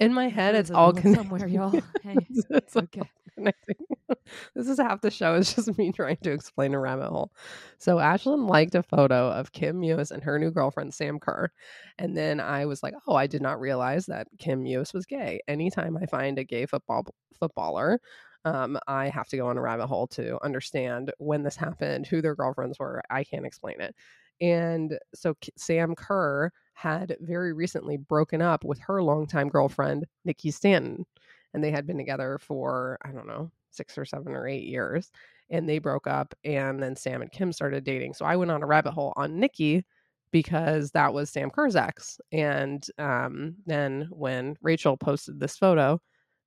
in 0.00 0.12
my 0.14 0.28
head, 0.28 0.54
it's 0.54 0.70
all 0.70 0.92
connected. 0.92 1.08
somewhere, 1.14 1.46
y'all. 1.46 1.82
Hey, 2.02 2.26
It's 2.50 2.76
okay. 2.76 3.10
connecting. 3.34 3.76
this 4.54 4.68
is 4.68 4.78
half 4.78 5.00
the 5.00 5.10
show. 5.10 5.34
It's 5.34 5.54
just 5.54 5.76
me 5.78 5.92
trying 5.92 6.16
to 6.22 6.32
explain 6.32 6.74
a 6.74 6.80
rabbit 6.80 7.08
hole. 7.08 7.32
So 7.78 7.96
Ashlyn 7.96 8.48
liked 8.48 8.74
a 8.74 8.82
photo 8.82 9.30
of 9.30 9.52
Kim 9.52 9.80
Mewis 9.80 10.10
and 10.10 10.22
her 10.22 10.38
new 10.38 10.50
girlfriend 10.50 10.94
Sam 10.94 11.18
Kerr, 11.18 11.50
and 11.98 12.16
then 12.16 12.40
I 12.40 12.66
was 12.66 12.82
like, 12.82 12.94
"Oh, 13.06 13.14
I 13.14 13.26
did 13.26 13.42
not 13.42 13.60
realize 13.60 14.06
that 14.06 14.28
Kim 14.38 14.64
Mewis 14.64 14.94
was 14.94 15.06
gay." 15.06 15.40
Anytime 15.48 15.96
I 15.96 16.06
find 16.06 16.38
a 16.38 16.44
gay 16.44 16.66
football 16.66 17.06
footballer, 17.38 18.00
Um, 18.44 18.78
I 18.86 19.08
have 19.08 19.28
to 19.30 19.36
go 19.36 19.48
on 19.48 19.58
a 19.58 19.60
rabbit 19.62 19.88
hole 19.88 20.06
to 20.08 20.38
understand 20.44 21.12
when 21.18 21.42
this 21.42 21.56
happened, 21.56 22.06
who 22.06 22.22
their 22.22 22.36
girlfriends 22.36 22.78
were. 22.78 23.02
I 23.10 23.24
can't 23.24 23.44
explain 23.46 23.80
it. 23.80 23.94
And 24.40 24.98
so 25.14 25.34
Sam 25.56 25.94
Kerr 25.94 26.50
had 26.74 27.16
very 27.20 27.52
recently 27.52 27.96
broken 27.96 28.42
up 28.42 28.64
with 28.64 28.78
her 28.80 29.02
longtime 29.02 29.48
girlfriend, 29.48 30.06
Nikki 30.24 30.50
Stanton. 30.50 31.06
And 31.54 31.64
they 31.64 31.70
had 31.70 31.86
been 31.86 31.96
together 31.96 32.38
for, 32.38 32.98
I 33.02 33.12
don't 33.12 33.26
know, 33.26 33.50
six 33.70 33.96
or 33.96 34.04
seven 34.04 34.34
or 34.34 34.46
eight 34.46 34.64
years. 34.64 35.10
And 35.48 35.68
they 35.68 35.78
broke 35.78 36.06
up. 36.06 36.34
And 36.44 36.82
then 36.82 36.96
Sam 36.96 37.22
and 37.22 37.32
Kim 37.32 37.52
started 37.52 37.84
dating. 37.84 38.14
So 38.14 38.24
I 38.26 38.36
went 38.36 38.50
on 38.50 38.62
a 38.62 38.66
rabbit 38.66 38.92
hole 38.92 39.14
on 39.16 39.40
Nikki 39.40 39.84
because 40.32 40.90
that 40.90 41.14
was 41.14 41.30
Sam 41.30 41.50
Kerr's 41.50 41.76
ex. 41.76 42.20
And 42.32 42.86
um, 42.98 43.56
then 43.64 44.08
when 44.10 44.56
Rachel 44.60 44.96
posted 44.96 45.40
this 45.40 45.56
photo 45.56 46.00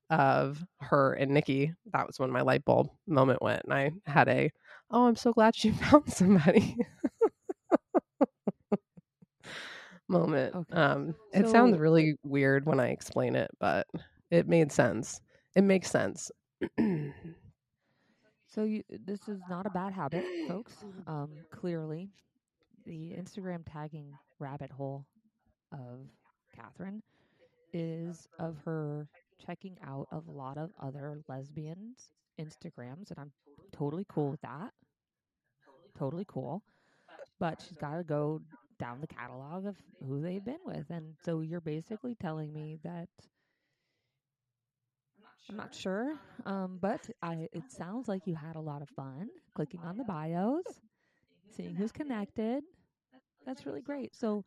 of 0.09 0.63
her 0.81 1.13
and 1.13 1.31
Nikki, 1.31 1.73
that 1.93 2.05
was 2.05 2.19
when 2.19 2.29
my 2.31 2.41
light 2.41 2.65
bulb 2.65 2.89
moment 3.07 3.41
went. 3.41 3.63
And 3.63 3.73
I 3.73 3.91
had 4.05 4.27
a, 4.27 4.51
oh, 4.91 5.07
I'm 5.07 5.15
so 5.15 5.33
glad 5.33 5.55
she 5.55 5.71
found 5.91 6.11
somebody. 6.11 6.77
Moment. 10.09 10.55
Okay. 10.55 10.73
Um, 10.73 11.15
it 11.33 11.47
sounds 11.47 11.77
really 11.77 12.15
weird 12.23 12.65
when 12.65 12.79
I 12.79 12.89
explain 12.89 13.35
it, 13.35 13.49
but 13.59 13.87
it 14.31 14.47
made 14.47 14.71
sense. 14.71 15.21
It 15.55 15.63
makes 15.63 15.89
sense. 15.89 16.31
so 18.47 18.63
you, 18.63 18.83
this 19.05 19.27
is 19.27 19.41
not 19.49 19.65
a 19.65 19.69
bad 19.69 19.93
habit, 19.93 20.25
folks. 20.47 20.73
Um, 21.07 21.29
clearly, 21.51 22.09
the 22.85 23.15
Instagram 23.17 23.63
tagging 23.71 24.11
rabbit 24.37 24.69
hole 24.69 25.05
of 25.71 26.07
Catherine 26.55 27.01
is 27.73 28.27
of 28.37 28.57
her 28.65 29.07
checking 29.43 29.77
out 29.83 30.07
of 30.11 30.27
a 30.27 30.31
lot 30.31 30.57
of 30.57 30.71
other 30.79 31.19
lesbians' 31.27 32.11
Instagrams, 32.39 33.09
and 33.09 33.17
I'm 33.17 33.31
totally 33.71 34.05
cool 34.09 34.29
with 34.29 34.41
that. 34.41 34.71
Totally 35.97 36.25
cool. 36.27 36.61
But 37.39 37.63
she's 37.65 37.77
got 37.77 37.97
to 37.97 38.03
go 38.03 38.41
down 38.79 39.01
the 39.01 39.07
catalog 39.07 39.65
of 39.65 39.75
who 40.07 40.21
they've 40.21 40.43
been 40.43 40.59
with. 40.65 40.85
And 40.89 41.15
so 41.23 41.41
you're 41.41 41.61
basically 41.61 42.15
telling 42.15 42.51
me 42.53 42.79
that 42.83 43.09
I'm 45.49 45.57
not 45.57 45.73
sure, 45.73 46.15
um, 46.45 46.77
but 46.79 47.09
I, 47.23 47.47
it 47.51 47.63
sounds 47.69 48.07
like 48.07 48.27
you 48.27 48.35
had 48.35 48.55
a 48.55 48.61
lot 48.61 48.81
of 48.83 48.89
fun 48.89 49.29
clicking 49.55 49.81
on 49.83 49.97
the 49.97 50.03
bios, 50.03 50.63
seeing 51.55 51.75
who's 51.75 51.91
connected. 51.91 52.63
That's 53.45 53.65
really 53.65 53.81
great. 53.81 54.15
So 54.15 54.45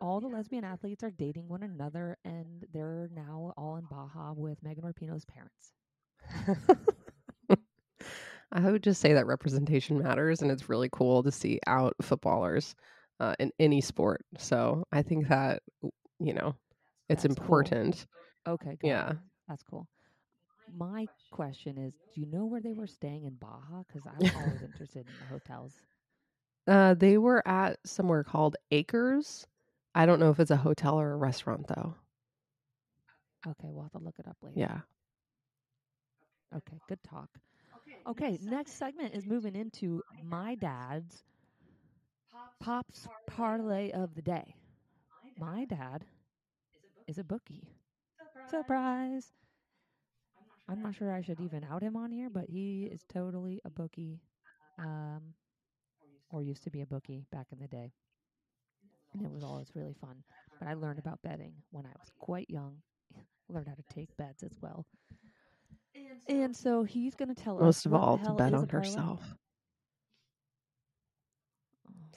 all 0.00 0.20
the 0.20 0.28
lesbian 0.28 0.64
athletes 0.64 1.02
are 1.02 1.10
dating 1.10 1.48
one 1.48 1.62
another, 1.62 2.18
and 2.24 2.66
they're 2.74 3.08
now 3.14 3.54
all 3.56 3.76
in 3.76 3.84
Baja 3.90 4.34
with 4.34 4.62
Megan 4.62 4.84
Rapinoe's 4.84 5.24
parents. 5.24 5.72
I 8.52 8.70
would 8.70 8.82
just 8.82 9.00
say 9.00 9.14
that 9.14 9.26
representation 9.26 9.98
matters, 9.98 10.42
and 10.42 10.50
it's 10.50 10.68
really 10.68 10.88
cool 10.92 11.22
to 11.22 11.32
see 11.32 11.58
out 11.66 11.94
footballers 12.02 12.74
uh, 13.20 13.34
in 13.38 13.52
any 13.58 13.80
sport. 13.80 14.24
So 14.38 14.84
I 14.92 15.02
think 15.02 15.28
that 15.28 15.62
you 16.20 16.32
know 16.34 16.54
it's 17.08 17.22
That's 17.22 17.36
important. 17.36 18.06
Cool. 18.44 18.54
Okay. 18.54 18.78
Yeah. 18.82 19.12
That's 19.48 19.62
cool. 19.62 19.86
My 20.76 21.08
question 21.30 21.78
is, 21.78 21.94
do 22.14 22.20
you 22.20 22.26
know 22.26 22.44
where 22.44 22.60
they 22.60 22.72
were 22.72 22.86
staying 22.86 23.24
in 23.24 23.34
Baja? 23.34 23.82
Because 23.86 24.06
I'm 24.06 24.30
always 24.34 24.62
interested 24.62 25.06
in 25.06 25.14
the 25.18 25.26
hotels. 25.26 25.74
Uh, 26.66 26.94
they 26.94 27.16
were 27.16 27.46
at 27.48 27.78
somewhere 27.86 28.22
called 28.22 28.56
Acres. 28.70 29.46
I 29.94 30.04
don't 30.04 30.20
know 30.20 30.30
if 30.30 30.38
it's 30.38 30.50
a 30.50 30.56
hotel 30.56 31.00
or 31.00 31.12
a 31.12 31.16
restaurant 31.16 31.66
though. 31.68 31.94
Okay, 33.46 33.68
we'll 33.70 33.84
have 33.84 33.92
to 33.92 33.98
look 33.98 34.18
it 34.18 34.26
up 34.28 34.36
later. 34.42 34.58
Yeah. 34.58 34.80
Okay, 36.54 36.80
good 36.88 37.02
talk. 37.02 37.28
Okay, 38.06 38.38
next 38.42 38.72
segment 38.72 39.14
is 39.14 39.26
moving 39.26 39.54
into 39.54 40.02
my 40.22 40.54
dad's 40.54 41.24
Pop's 42.60 43.06
parlay 43.26 43.90
of 43.92 44.14
the 44.14 44.22
day. 44.22 44.54
My 45.38 45.64
dad 45.64 46.04
is 47.06 47.18
a 47.18 47.24
bookie. 47.24 47.68
Surprise! 48.50 49.32
I'm 50.68 50.82
not 50.82 50.94
sure 50.94 51.12
I 51.12 51.22
should 51.22 51.40
even 51.40 51.64
out 51.64 51.82
him 51.82 51.96
on 51.96 52.10
here, 52.10 52.28
but 52.28 52.44
he 52.48 52.88
is 52.92 53.02
totally 53.08 53.60
a 53.64 53.70
bookie. 53.70 54.20
Um, 54.78 55.34
or 56.30 56.42
used 56.42 56.64
to 56.64 56.70
be 56.70 56.82
a 56.82 56.86
bookie 56.86 57.26
back 57.32 57.46
in 57.52 57.58
the 57.58 57.68
day. 57.68 57.92
And 59.14 59.24
it 59.24 59.32
was 59.32 59.42
always 59.42 59.70
really 59.74 59.94
fun. 60.00 60.22
But 60.58 60.68
I 60.68 60.74
learned 60.74 60.98
about 60.98 61.22
betting 61.22 61.54
when 61.70 61.86
I 61.86 61.92
was 61.98 62.10
quite 62.18 62.50
young. 62.50 62.76
learned 63.48 63.68
how 63.68 63.74
to 63.74 63.94
take 63.94 64.14
bets 64.16 64.42
as 64.42 64.52
well. 64.60 64.84
And 66.28 66.54
so 66.54 66.82
he's 66.82 67.14
going 67.14 67.34
to 67.34 67.42
tell 67.42 67.54
Most 67.54 67.62
us. 67.62 67.64
Most 67.64 67.86
of 67.86 67.94
all, 67.94 68.18
to 68.18 68.32
bet 68.32 68.52
on 68.54 68.68
herself. 68.68 69.22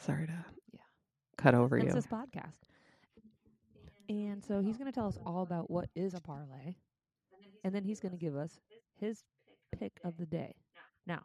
Sorry 0.02 0.28
to 0.28 0.46
yeah 0.74 0.82
cut 1.38 1.56
over 1.56 1.78
That's 1.78 1.94
you. 1.96 1.96
this 1.96 2.08
podcast. 2.08 2.60
And 4.10 4.44
so 4.44 4.62
he's 4.62 4.78
going 4.78 4.92
to 4.92 4.96
tell 4.96 5.08
us 5.08 5.18
all 5.26 5.44
about 5.44 5.70
what 5.72 5.90
is 5.96 6.14
a 6.14 6.22
parlay, 6.22 6.76
and 7.64 7.74
then 7.74 7.84
he's 7.84 8.00
going 8.00 8.12
to 8.14 8.18
give 8.18 8.36
us 8.36 8.60
his 9.00 9.24
pick 9.78 10.00
of 10.04 10.18
the 10.18 10.26
day. 10.26 10.56
Now, 11.08 11.22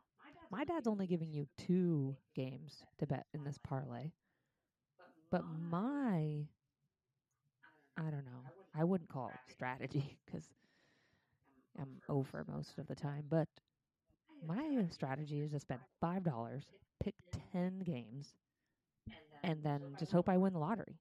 my 0.50 0.64
dad's 0.64 0.86
only 0.88 1.06
giving 1.06 1.32
you 1.32 1.46
two 1.58 2.16
games 2.34 2.84
to 2.98 3.06
bet 3.06 3.26
in 3.34 3.44
this 3.44 3.58
parlay, 3.58 4.12
but 5.30 5.44
my 5.70 6.46
I 7.98 8.02
don't 8.10 8.24
know. 8.24 8.52
I 8.74 8.84
wouldn't 8.84 9.10
call 9.10 9.30
it 9.30 9.52
strategy 9.52 10.18
because 10.26 10.48
I'm 11.78 12.00
over 12.08 12.44
most 12.48 12.78
of 12.78 12.86
the 12.86 12.94
time, 12.96 13.24
but 13.28 13.48
my 14.46 14.86
strategy 14.90 15.40
is 15.40 15.52
to 15.52 15.60
spend 15.60 15.80
five 16.00 16.22
dollars, 16.24 16.72
pick 17.02 17.14
ten 17.52 17.80
games, 17.80 18.34
and 19.46 19.62
then 19.62 19.80
just 19.98 20.12
hope 20.12 20.28
I 20.28 20.36
win 20.36 20.52
the 20.52 20.58
lottery. 20.58 20.98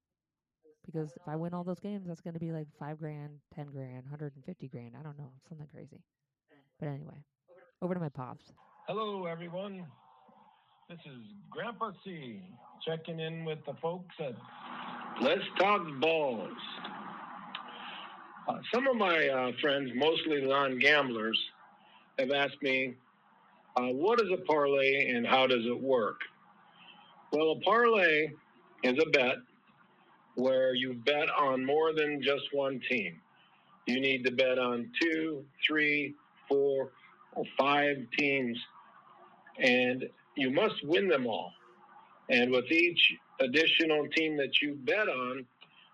Because 0.86 1.12
if 1.14 1.28
I 1.28 1.36
win 1.36 1.54
all 1.54 1.64
those 1.64 1.80
games, 1.80 2.08
that's 2.08 2.22
going 2.22 2.36
to 2.36 2.40
be 2.40 2.52
like 2.52 2.68
five 2.80 3.00
grand, 3.00 3.32
ten 3.54 3.66
grand, 3.66 4.06
hundred 4.08 4.34
and 4.36 4.46
fifty 4.46 4.68
grand. 4.68 4.94
I 4.98 5.02
don't 5.02 5.18
know, 5.18 5.32
something 5.50 5.68
crazy. 5.74 6.04
But 6.80 6.90
anyway, 6.90 7.24
over 7.82 7.96
to 7.96 8.00
my 8.00 8.10
pops. 8.10 8.46
Hello, 8.88 9.26
everyone. 9.26 9.86
This 10.88 11.00
is 11.08 11.22
Grandpa 11.50 11.92
C 12.04 12.40
checking 12.86 13.20
in 13.20 13.46
with 13.46 13.58
the 13.66 13.74
folks 13.82 14.14
at 14.20 14.36
Let's 15.20 15.42
Talk 15.60 15.82
Balls. 16.00 16.52
Uh, 18.48 18.60
some 18.72 18.86
of 18.86 18.96
my 18.96 19.28
uh, 19.28 19.52
friends, 19.60 19.90
mostly 19.96 20.46
non 20.46 20.78
gamblers, 20.78 21.40
have 22.20 22.30
asked 22.30 22.62
me, 22.62 22.94
uh, 23.76 23.88
what 23.88 24.22
is 24.22 24.28
a 24.32 24.38
parlay 24.46 25.10
and 25.16 25.26
how 25.26 25.48
does 25.48 25.66
it 25.66 25.82
work? 25.82 26.20
Well, 27.32 27.52
a 27.52 27.60
parlay 27.62 28.30
is 28.84 29.02
a 29.02 29.10
bet 29.10 29.38
where 30.36 30.74
you 30.74 30.94
bet 30.94 31.30
on 31.38 31.66
more 31.66 31.94
than 31.94 32.22
just 32.22 32.44
one 32.54 32.80
team. 32.90 33.20
You 33.88 34.00
need 34.00 34.24
to 34.26 34.32
bet 34.32 34.60
on 34.60 34.92
two, 35.02 35.44
three, 35.66 36.14
four, 36.48 36.92
or 37.34 37.44
five 37.58 37.98
teams, 38.18 38.58
and 39.60 40.06
you 40.36 40.50
must 40.52 40.76
win 40.86 41.08
them 41.08 41.28
all. 41.28 41.52
And 42.30 42.52
with 42.52 42.72
each 42.72 43.14
additional 43.40 44.08
team 44.16 44.38
that 44.38 44.62
you 44.62 44.76
bet 44.84 45.08
on, 45.10 45.46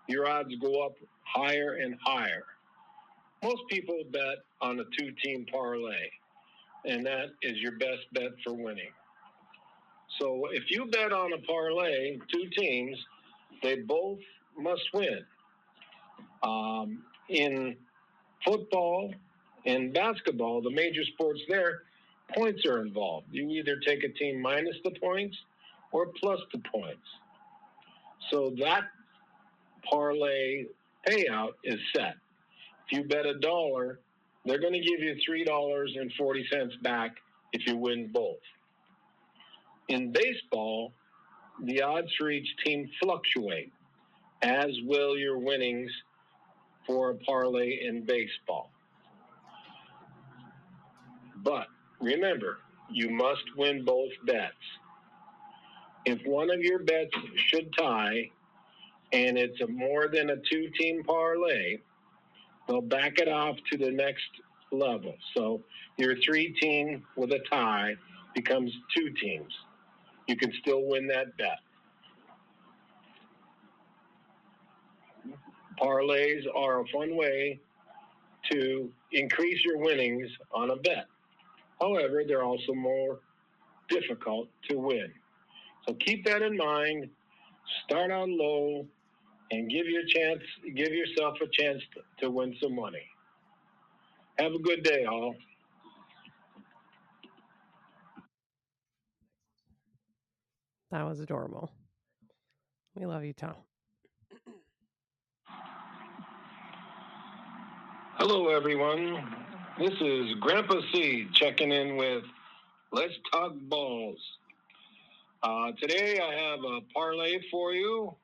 your 0.08 0.28
odds 0.28 0.54
go 0.60 0.84
up 0.84 0.94
higher 1.24 1.78
and 1.82 1.96
higher. 2.04 2.44
Most 3.42 3.62
people 3.68 3.98
bet 4.10 4.38
on 4.60 4.78
a 4.80 4.84
two 4.98 5.12
team 5.22 5.46
parlay, 5.50 6.08
and 6.86 7.04
that 7.06 7.26
is 7.42 7.58
your 7.58 7.72
best 7.72 8.06
bet 8.12 8.32
for 8.44 8.54
winning. 8.54 8.92
So 10.18 10.48
if 10.52 10.70
you 10.70 10.86
bet 10.86 11.12
on 11.12 11.32
a 11.32 11.38
parlay, 11.38 12.18
two 12.32 12.48
teams, 12.56 12.96
they 13.62 13.76
both 13.76 14.18
must 14.58 14.82
win. 14.92 15.24
Um, 16.42 17.02
in 17.28 17.76
football 18.44 19.14
and 19.64 19.92
basketball, 19.92 20.60
the 20.60 20.70
major 20.70 21.04
sports 21.04 21.40
there, 21.48 21.82
points 22.34 22.64
are 22.66 22.82
involved. 22.82 23.26
You 23.30 23.48
either 23.50 23.76
take 23.76 24.04
a 24.04 24.08
team 24.08 24.40
minus 24.40 24.76
the 24.84 24.92
points 25.00 25.36
or 25.92 26.06
plus 26.20 26.40
the 26.52 26.58
points. 26.58 27.06
So 28.30 28.54
that 28.60 28.84
parlay 29.88 30.66
payout 31.06 31.52
is 31.64 31.78
set. 31.94 32.16
If 32.86 32.98
you 32.98 33.04
bet 33.04 33.26
a 33.26 33.38
dollar, 33.38 34.00
they're 34.44 34.60
going 34.60 34.72
to 34.72 34.80
give 34.80 35.00
you 35.00 35.16
$3.40 35.28 36.82
back 36.82 37.16
if 37.52 37.66
you 37.66 37.76
win 37.76 38.10
both. 38.12 38.38
In 39.88 40.12
baseball, 40.12 40.92
the 41.64 41.82
odds 41.82 42.08
for 42.18 42.30
each 42.30 42.48
team 42.64 42.90
fluctuate, 43.00 43.72
as 44.42 44.70
will 44.84 45.16
your 45.16 45.38
winnings 45.38 45.90
for 46.86 47.10
a 47.10 47.14
parlay 47.14 47.86
in 47.86 48.04
baseball. 48.04 48.70
But 51.44 51.66
remember, 52.00 52.58
you 52.90 53.10
must 53.10 53.44
win 53.56 53.84
both 53.84 54.10
bets. 54.26 54.54
If 56.04 56.24
one 56.26 56.50
of 56.50 56.60
your 56.60 56.80
bets 56.80 57.14
should 57.36 57.72
tie 57.78 58.30
and 59.12 59.36
it's 59.36 59.60
a 59.60 59.66
more 59.66 60.08
than 60.08 60.30
a 60.30 60.36
two 60.36 60.70
team 60.78 61.02
parlay, 61.04 61.78
they'll 62.66 62.80
back 62.80 63.18
it 63.18 63.28
off 63.28 63.56
to 63.70 63.78
the 63.78 63.90
next 63.90 64.28
level. 64.72 65.14
So 65.36 65.62
your 65.96 66.16
three 66.24 66.52
team 66.60 67.04
with 67.16 67.32
a 67.32 67.40
tie 67.50 67.94
becomes 68.34 68.72
two 68.96 69.10
teams. 69.10 69.52
You 70.26 70.36
can 70.36 70.52
still 70.60 70.84
win 70.86 71.06
that 71.08 71.36
bet. 71.36 71.58
Parlays 75.80 76.44
are 76.54 76.82
a 76.82 76.86
fun 76.88 77.16
way 77.16 77.60
to 78.50 78.90
increase 79.12 79.64
your 79.64 79.78
winnings 79.78 80.28
on 80.52 80.70
a 80.70 80.76
bet. 80.76 81.06
However, 81.80 82.22
they're 82.26 82.44
also 82.44 82.72
more 82.74 83.20
difficult 83.88 84.48
to 84.70 84.76
win. 84.78 85.12
So 85.86 85.94
keep 85.94 86.24
that 86.26 86.42
in 86.42 86.56
mind. 86.56 87.10
Start 87.84 88.10
out 88.10 88.28
low 88.28 88.86
and 89.50 89.70
give 89.70 89.86
your 89.86 90.02
chance 90.06 90.42
give 90.74 90.92
yourself 90.92 91.38
a 91.42 91.46
chance 91.48 91.82
to, 91.94 92.24
to 92.24 92.30
win 92.30 92.56
some 92.62 92.74
money. 92.74 93.02
Have 94.38 94.52
a 94.52 94.58
good 94.58 94.82
day, 94.82 95.04
all. 95.04 95.34
That 100.92 101.06
was 101.06 101.20
adorable. 101.20 101.70
We 102.94 103.06
love 103.06 103.24
you, 103.24 103.32
Tom. 103.32 103.54
Hello, 108.18 108.48
everyone. 108.48 109.34
This 109.78 109.94
is 110.02 110.34
Grandpa 110.38 110.82
C 110.92 111.28
checking 111.32 111.72
in 111.72 111.96
with 111.96 112.24
Let's 112.92 113.14
Talk 113.32 113.54
Balls. 113.70 114.18
Uh, 115.42 115.72
today 115.80 116.20
I 116.20 116.34
have 116.34 116.58
a 116.58 116.80
parlay 116.92 117.38
for 117.50 117.72
you. 117.72 118.14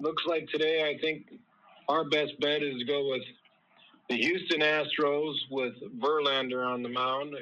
Looks 0.00 0.24
like 0.26 0.48
today 0.48 0.90
I 0.90 1.00
think 1.00 1.26
our 1.88 2.02
best 2.02 2.32
bet 2.40 2.64
is 2.64 2.80
to 2.80 2.84
go 2.84 3.08
with 3.08 3.22
the 4.08 4.16
Houston 4.16 4.60
Astros 4.60 5.36
with 5.52 5.74
Verlander 6.00 6.66
on 6.66 6.82
the 6.82 6.88
mound 6.88 7.36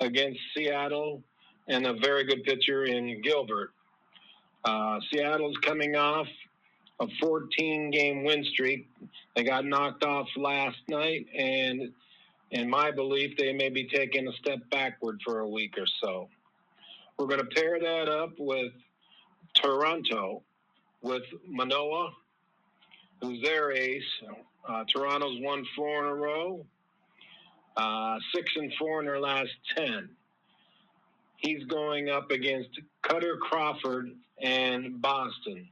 against 0.00 0.40
Seattle 0.56 1.22
and 1.68 1.86
a 1.86 1.94
very 1.94 2.24
good 2.24 2.42
pitcher 2.44 2.84
in 2.84 3.20
Gilbert. 3.22 3.70
Uh, 4.64 4.98
Seattle's 5.12 5.56
coming 5.58 5.96
off 5.96 6.26
a 7.00 7.06
14 7.20 7.90
game 7.90 8.24
win 8.24 8.44
streak. 8.44 8.88
They 9.36 9.44
got 9.44 9.64
knocked 9.64 10.04
off 10.04 10.26
last 10.36 10.78
night, 10.88 11.26
and 11.36 11.92
in 12.50 12.68
my 12.68 12.90
belief, 12.90 13.36
they 13.36 13.52
may 13.52 13.68
be 13.68 13.84
taking 13.84 14.26
a 14.26 14.32
step 14.32 14.58
backward 14.70 15.20
for 15.24 15.40
a 15.40 15.48
week 15.48 15.76
or 15.78 15.86
so. 16.02 16.28
We're 17.18 17.26
going 17.26 17.40
to 17.40 17.46
pair 17.46 17.78
that 17.78 18.08
up 18.08 18.32
with 18.38 18.72
Toronto, 19.54 20.42
with 21.02 21.24
Manoah, 21.46 22.10
who's 23.20 23.42
their 23.42 23.72
ace. 23.72 24.02
Uh, 24.66 24.84
Toronto's 24.92 25.38
won 25.40 25.64
four 25.76 26.04
in 26.04 26.10
a 26.10 26.14
row, 26.14 26.66
uh, 27.76 28.18
six 28.34 28.52
and 28.56 28.72
four 28.78 29.00
in 29.00 29.06
their 29.06 29.20
last 29.20 29.50
10. 29.76 30.08
He's 31.38 31.64
going 31.64 32.10
up 32.10 32.30
against 32.32 32.70
Kutter 33.04 33.38
Crawford 33.38 34.10
and 34.42 35.00
Boston. 35.00 35.68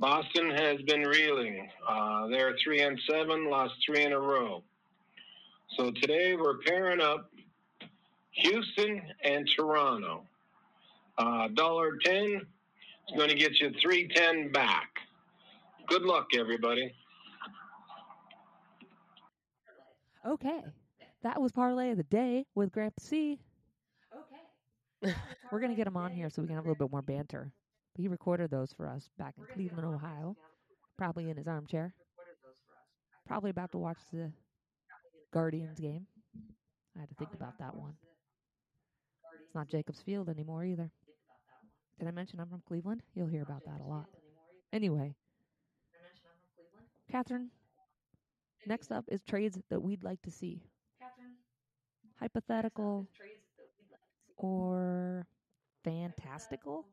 Boston 0.00 0.50
has 0.50 0.80
been 0.82 1.02
reeling. 1.02 1.68
Uh, 1.86 2.28
they're 2.28 2.54
three 2.64 2.80
and 2.80 2.98
seven, 3.10 3.50
lost 3.50 3.74
three 3.84 4.04
in 4.04 4.12
a 4.12 4.18
row. 4.18 4.62
So 5.76 5.90
today 5.90 6.34
we're 6.34 6.58
pairing 6.66 7.02
up 7.02 7.30
Houston 8.30 9.02
and 9.22 9.46
Toronto. 9.54 10.22
Uh, 11.18 11.48
dollar 11.48 11.88
uh, 11.88 12.08
ten 12.08 12.46
is 13.06 13.16
going 13.16 13.28
to 13.28 13.34
get 13.34 13.60
you 13.60 13.70
three 13.82 14.08
ten 14.08 14.50
back. 14.50 14.88
Good 15.88 16.02
luck, 16.02 16.28
everybody. 16.38 16.94
Okay, 20.26 20.60
that 21.22 21.38
was 21.38 21.52
parlay 21.52 21.90
of 21.90 21.98
the 21.98 22.02
day 22.04 22.46
with 22.54 22.72
Grandpa 22.72 23.00
C. 23.00 23.38
We're 25.52 25.60
gonna 25.60 25.74
get 25.74 25.86
him 25.86 25.96
on 25.96 26.12
here 26.12 26.28
so 26.30 26.42
we 26.42 26.48
can 26.48 26.56
have 26.56 26.64
a 26.64 26.68
little 26.68 26.86
bit 26.86 26.92
more 26.92 27.02
banter. 27.02 27.52
He 27.94 28.08
recorded 28.08 28.50
those 28.50 28.72
for 28.72 28.86
us 28.88 29.08
back 29.18 29.34
in 29.38 29.44
Cleveland, 29.54 29.86
Ohio, 29.86 30.36
probably 30.96 31.30
in 31.30 31.36
his 31.36 31.48
armchair. 31.48 31.94
Probably 33.26 33.50
about 33.50 33.72
to 33.72 33.78
watch 33.78 33.98
the 34.12 34.32
Guardians 35.32 35.78
game. 35.78 36.06
I 36.96 37.00
had 37.00 37.08
to 37.08 37.14
think 37.14 37.34
about 37.34 37.58
that 37.58 37.74
one. 37.76 37.94
It's 39.44 39.54
not 39.54 39.68
Jacobs 39.68 40.00
Field 40.02 40.28
anymore 40.28 40.64
either. 40.64 40.90
Did 41.98 42.08
I 42.08 42.10
mention 42.12 42.40
I'm 42.40 42.48
from 42.48 42.62
Cleveland? 42.66 43.02
You'll 43.14 43.26
hear 43.28 43.42
about 43.42 43.64
that 43.64 43.80
a 43.80 43.84
lot. 43.86 44.06
Anyway, 44.72 45.14
Catherine, 47.10 47.50
next 48.66 48.92
up 48.92 49.04
is 49.08 49.22
trades 49.22 49.58
that 49.70 49.80
we'd 49.82 50.04
like 50.04 50.22
to 50.22 50.30
see. 50.30 50.62
Hypothetical 52.20 53.08
or 54.38 55.26
fantastical? 55.84 56.86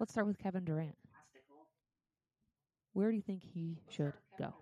Let's 0.00 0.12
start 0.12 0.26
with 0.26 0.38
Kevin 0.38 0.64
Durant. 0.64 0.96
Where 2.94 3.10
do 3.10 3.16
you 3.16 3.22
think 3.22 3.42
he 3.44 3.82
should 3.88 4.14
go? 4.38 4.54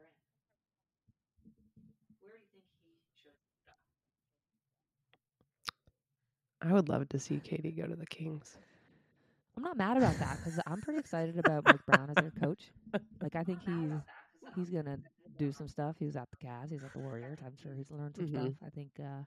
I 6.63 6.73
would 6.73 6.89
love 6.89 7.09
to 7.11 7.19
see 7.21 7.41
KD 7.41 7.73
go 7.73 7.87
to 7.87 7.97
the 7.97 8.07
Kings. 8.07 8.59
I'm 9.57 9.63
not 9.65 9.77
mad 9.77 9.97
about 9.99 10.19
that 10.19 10.39
because 10.39 10.61
I'm 10.67 10.81
pretty 10.81 11.01
excited 11.01 11.39
about 11.39 11.65
Mike 11.65 11.85
Brown 11.87 12.11
as 12.11 12.19
their 12.19 12.33
coach. 12.33 12.73
Like 13.21 13.37
I 13.37 13.45
think 13.45 13.63
he's 13.63 14.03
he's 14.55 14.71
gonna 14.71 14.99
do 15.39 15.53
some 15.53 15.69
stuff. 15.69 15.97
He 15.99 16.07
was 16.07 16.17
at 16.17 16.31
the 16.31 16.37
Cavs, 16.37 16.71
he's 16.73 16.85
at 16.85 16.93
the 16.93 17.01
Warriors. 17.01 17.41
I'm 17.45 17.57
sure 17.57 17.75
he's 17.75 17.91
learned 17.91 18.17
some 18.17 18.27
Mhm. 18.27 18.29
stuff. 18.29 18.55
I 18.65 18.71
think 18.71 18.93
uh, 19.01 19.25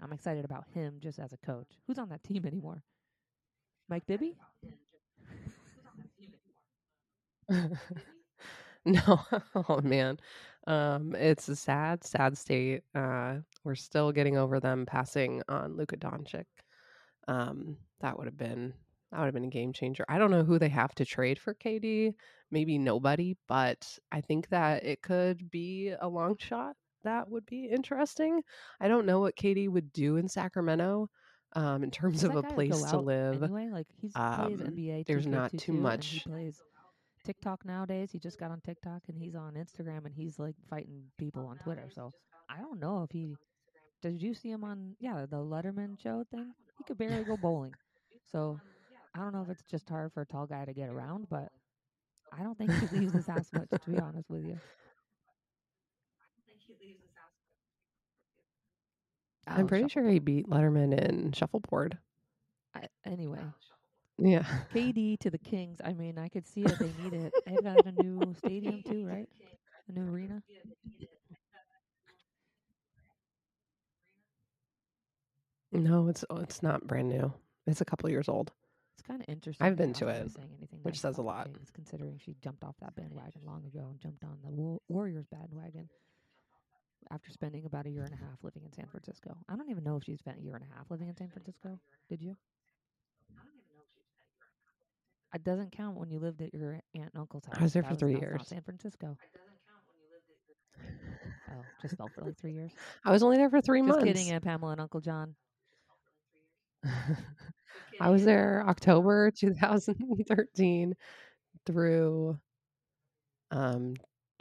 I'm 0.00 0.12
excited 0.12 0.44
about 0.44 0.64
him 0.74 0.98
just 1.00 1.18
as 1.18 1.32
a 1.32 1.36
coach. 1.38 1.68
Who's 1.86 1.98
on 1.98 2.08
that 2.10 2.24
team 2.24 2.44
anymore? 2.46 2.82
Mike 3.88 4.06
Bibby? 4.06 4.36
no, 8.84 9.20
oh 9.54 9.80
man, 9.82 10.18
um, 10.66 11.14
it's 11.14 11.48
a 11.48 11.56
sad, 11.56 12.04
sad 12.04 12.36
state. 12.36 12.82
Uh, 12.94 13.36
we're 13.64 13.74
still 13.74 14.12
getting 14.12 14.36
over 14.36 14.60
them 14.60 14.86
passing 14.86 15.42
on 15.48 15.76
Luka 15.76 15.96
Doncic. 15.96 16.46
Um, 17.28 17.76
that 18.00 18.16
would 18.18 18.26
have 18.26 18.36
been 18.36 18.74
that 19.10 19.18
would 19.18 19.26
have 19.26 19.34
been 19.34 19.44
a 19.44 19.48
game 19.48 19.72
changer. 19.72 20.04
I 20.08 20.18
don't 20.18 20.30
know 20.30 20.44
who 20.44 20.58
they 20.58 20.70
have 20.70 20.94
to 20.96 21.04
trade 21.04 21.38
for 21.38 21.54
KD. 21.54 22.14
Maybe 22.50 22.78
nobody, 22.78 23.36
but 23.48 23.98
I 24.10 24.20
think 24.22 24.48
that 24.48 24.84
it 24.84 25.02
could 25.02 25.50
be 25.50 25.94
a 26.00 26.08
long 26.08 26.36
shot. 26.38 26.76
That 27.04 27.28
would 27.30 27.46
be 27.46 27.66
interesting. 27.66 28.42
I 28.80 28.88
don't 28.88 29.06
know 29.06 29.20
what 29.20 29.36
KD 29.36 29.68
would 29.68 29.92
do 29.92 30.16
in 30.16 30.28
Sacramento 30.28 31.08
um, 31.54 31.82
in 31.84 31.90
terms 31.90 32.24
of 32.24 32.36
a 32.36 32.42
place 32.42 32.82
to 32.90 32.98
live. 32.98 33.42
Anyway, 33.42 33.68
like 33.72 33.86
he's 34.00 34.12
plays 34.12 34.20
Um, 34.24 34.58
NBA. 34.58 35.06
there's 35.06 35.26
not 35.26 35.50
too 35.50 35.72
and 35.72 35.78
He 35.78 35.82
much- 35.82 36.24
plays 36.24 36.60
TikTok 37.24 37.64
nowadays. 37.64 38.10
He 38.12 38.18
just 38.18 38.38
got 38.38 38.50
on 38.50 38.60
TikTok 38.60 39.02
and 39.08 39.16
he's 39.18 39.34
on 39.34 39.54
Instagram 39.54 40.04
and 40.06 40.14
he's 40.14 40.38
like 40.38 40.56
fighting 40.68 41.04
people 41.18 41.46
on 41.46 41.58
Twitter. 41.58 41.88
So 41.92 42.12
I 42.48 42.58
don't 42.60 42.80
know 42.80 43.02
if 43.02 43.10
he. 43.10 43.36
Did 44.02 44.20
you 44.20 44.34
see 44.34 44.50
him 44.50 44.64
on 44.64 44.96
yeah 44.98 45.26
the 45.30 45.36
Letterman 45.36 46.00
show 46.00 46.24
thing? 46.30 46.52
He 46.78 46.84
could 46.84 46.98
barely 46.98 47.22
go 47.24 47.36
bowling. 47.36 47.72
So 48.30 48.58
I 49.14 49.18
don't 49.20 49.32
know 49.32 49.42
if 49.42 49.50
it's 49.50 49.62
just 49.70 49.88
hard 49.88 50.12
for 50.12 50.22
a 50.22 50.26
tall 50.26 50.46
guy 50.46 50.64
to 50.64 50.72
get 50.72 50.88
around, 50.88 51.28
but 51.30 51.48
I 52.36 52.42
don't 52.42 52.56
think 52.58 52.72
he 52.72 52.98
leaves 52.98 53.12
his 53.12 53.26
house 53.26 53.48
much. 53.52 53.68
To 53.70 53.90
be 53.90 53.98
honest 53.98 54.28
with 54.30 54.44
you. 54.44 54.58
I'm 59.46 59.64
Oh, 59.64 59.68
pretty 59.68 59.88
sure 59.88 60.08
he 60.08 60.18
beat 60.18 60.48
Letterman 60.48 60.96
in 60.98 61.32
shuffleboard. 61.32 61.98
I, 62.74 62.86
anyway, 63.04 63.40
oh, 63.42 63.52
Yeah. 64.18 64.44
KD 64.74 65.18
to 65.20 65.30
the 65.30 65.38
Kings. 65.50 65.80
I 65.84 65.92
mean, 65.92 66.18
I 66.18 66.28
could 66.28 66.46
see 66.46 66.62
that 66.62 66.78
they 66.78 66.92
need 67.02 67.12
it. 67.12 67.32
They've 67.46 67.62
got 67.62 67.84
a 67.86 67.92
new 67.92 68.34
stadium 68.38 68.82
too, 68.82 69.04
right? 69.06 69.28
A 69.88 69.92
new 69.92 70.08
arena. 70.10 70.42
No, 75.72 76.08
it's 76.08 76.24
oh, 76.28 76.36
it's 76.36 76.62
not 76.62 76.86
brand 76.86 77.08
new. 77.08 77.32
It's 77.66 77.80
a 77.80 77.84
couple 77.84 78.10
years 78.10 78.28
old. 78.28 78.52
It's 78.98 79.02
kind 79.06 79.20
of 79.22 79.28
interesting. 79.28 79.66
I've 79.66 79.76
been 79.76 79.92
to 79.94 80.08
it, 80.08 80.30
saying 80.32 80.48
anything 80.58 80.80
which 80.82 81.00
says 81.00 81.16
a 81.18 81.22
lot. 81.22 81.46
Kings, 81.46 81.70
considering 81.72 82.20
she 82.22 82.36
jumped 82.42 82.62
off 82.62 82.74
that 82.80 82.94
bandwagon 82.94 83.40
long 83.46 83.64
ago 83.64 83.88
and 83.90 83.98
jumped 84.00 84.22
on 84.22 84.36
the 84.44 84.50
Wa- 84.50 84.78
Warriors 84.88 85.26
bandwagon 85.32 85.88
after 87.10 87.30
spending 87.30 87.64
about 87.64 87.86
a 87.86 87.90
year 87.90 88.04
and 88.04 88.12
a 88.14 88.16
half 88.16 88.42
living 88.42 88.64
in 88.64 88.72
San 88.72 88.86
Francisco. 88.88 89.36
I 89.48 89.56
don't 89.56 89.70
even 89.70 89.84
know 89.84 89.96
if 89.96 90.04
she 90.04 90.16
spent 90.16 90.38
a 90.38 90.42
year 90.42 90.54
and 90.54 90.64
a 90.64 90.76
half 90.76 90.90
living 90.90 91.08
in 91.08 91.16
San 91.16 91.28
Francisco. 91.30 91.78
Did 92.08 92.20
you? 92.22 92.36
I 93.38 93.42
don't 93.44 93.54
even 93.54 93.68
know 93.74 93.82
if 93.82 93.90
she 93.94 94.02
spent 94.02 94.28
a 94.28 94.36
year. 94.38 94.48
It 95.34 95.44
doesn't 95.44 95.72
count 95.72 95.96
when 95.96 96.10
you 96.10 96.18
lived 96.18 96.42
at 96.42 96.54
your 96.54 96.72
aunt 96.72 96.84
and 96.94 97.10
uncle's 97.16 97.44
house. 97.46 97.56
I 97.58 97.62
was 97.62 97.72
there 97.72 97.82
for 97.82 97.94
three 97.94 98.14
years. 98.18 98.42
San 98.48 98.62
Francisco. 98.62 99.16
Oh, 101.50 101.64
just 101.80 101.96
fell 101.96 102.08
for 102.08 102.22
like 102.22 102.36
three 102.38 102.52
years. 102.52 102.72
I 103.04 103.10
was 103.12 103.22
only 103.22 103.36
there 103.36 103.50
for 103.50 103.60
three 103.60 103.82
Just 103.82 103.98
months. 103.98 104.04
kidding, 104.04 104.30
Aunt 104.30 104.44
Pamela 104.44 104.72
and 104.72 104.80
Uncle 104.80 105.00
John. 105.00 105.34
I 108.00 108.10
was 108.10 108.24
there 108.24 108.64
October 108.66 109.30
2013 109.36 110.94
through 111.66 112.38
um 113.50 113.94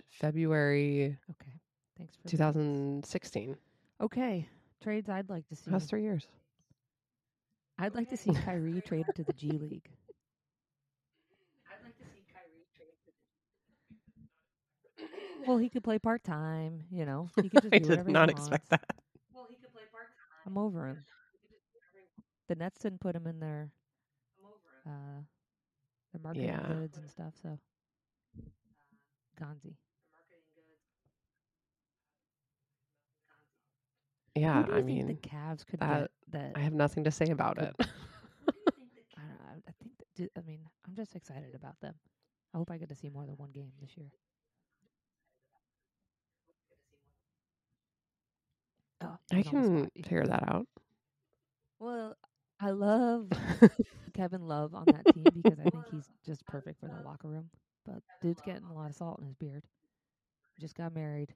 February 0.09 1.17
Okay. 1.31 1.60
Thanks 2.01 2.15
for 2.15 2.23
the- 2.23 2.29
2016. 2.31 3.57
Okay, 4.01 4.49
trades 4.81 5.07
I'd 5.07 5.29
like 5.29 5.47
to 5.49 5.55
see. 5.55 5.69
Past 5.69 5.87
three 5.87 6.01
years. 6.01 6.27
I'd 7.77 7.93
like 7.93 8.09
to 8.09 8.17
see 8.17 8.33
Kyrie 8.33 8.81
traded 8.81 9.13
to 9.15 9.23
the 9.23 9.33
G 9.33 9.51
League. 9.51 9.89
I'd 11.69 11.83
like 11.83 11.95
to 11.99 12.05
see 12.05 12.23
Kyrie 12.33 12.65
traded 12.75 12.95
to 13.05 13.11
the 14.97 15.03
G 15.03 15.07
League. 15.41 15.47
Well, 15.47 15.57
he 15.57 15.69
could 15.69 15.83
play 15.83 15.99
part 15.99 16.23
time. 16.23 16.83
You 16.91 17.05
know, 17.05 17.29
he 17.41 17.49
could 17.49 17.61
just 17.61 17.67
I 17.73 17.77
do 17.77 17.83
did 17.85 17.89
whatever 17.89 18.07
he 18.09 18.13
not 18.13 18.29
wants. 18.29 18.41
expect 18.41 18.69
that. 18.69 18.85
I'm 20.47 20.57
over 20.57 20.87
him. 20.87 21.05
The 22.47 22.55
Nets 22.55 22.79
didn't 22.79 22.99
put 22.99 23.15
him 23.15 23.27
in 23.27 23.39
their 23.39 23.69
uh 24.87 25.21
their 26.11 26.21
marketing 26.23 26.47
Yeah. 26.47 26.67
goods 26.67 26.97
and 26.97 27.07
stuff. 27.09 27.33
So, 27.43 27.59
Gonzi. 29.39 29.75
Yeah, 34.35 34.61
Who 34.61 34.65
do 34.65 34.71
you 34.73 34.77
I 34.77 34.81
think 34.81 35.05
mean, 35.05 35.07
the 35.07 35.15
Cavs 35.15 35.65
could 35.65 35.81
uh, 35.81 35.85
get 35.85 36.09
that? 36.31 36.55
I 36.55 36.59
have 36.59 36.73
nothing 36.73 37.03
to 37.05 37.11
say 37.11 37.27
about 37.29 37.57
Good. 37.57 37.69
it. 37.69 37.75
I 39.17 39.21
don't 39.21 39.29
know. 39.29 39.61
I 39.67 39.71
think. 39.71 39.91
That, 40.17 40.31
I 40.37 40.41
mean, 40.41 40.61
I'm 40.87 40.95
just 40.95 41.15
excited 41.15 41.55
about 41.55 41.79
them. 41.81 41.95
I 42.53 42.57
hope 42.57 42.71
I 42.71 42.77
get 42.77 42.89
to 42.89 42.95
see 42.95 43.09
more 43.09 43.25
than 43.25 43.35
one 43.37 43.51
game 43.51 43.71
this 43.81 43.97
year. 43.97 44.11
Oh, 49.01 49.17
I 49.31 49.41
he's 49.41 49.47
on 49.47 49.61
the 49.61 49.69
can. 49.69 49.89
Figure 50.03 50.25
that 50.25 50.43
out. 50.49 50.67
Well, 51.79 52.15
I 52.59 52.71
love 52.71 53.29
Kevin 54.13 54.47
Love 54.47 54.73
on 54.75 54.89
that 54.91 55.09
team 55.13 55.31
because 55.35 55.59
I 55.59 55.65
think 55.67 55.87
he's 55.89 56.09
just 56.25 56.45
perfect 56.47 56.79
for 56.79 56.87
the 56.87 56.97
locker 56.97 57.27
room. 57.27 57.49
But 57.85 58.01
dude's 58.21 58.41
getting 58.41 58.63
a 58.65 58.73
lot 58.73 58.89
of 58.89 58.95
salt 58.95 59.19
in 59.19 59.25
his 59.25 59.35
beard. 59.35 59.63
Just 60.59 60.75
got 60.75 60.93
married. 60.93 61.33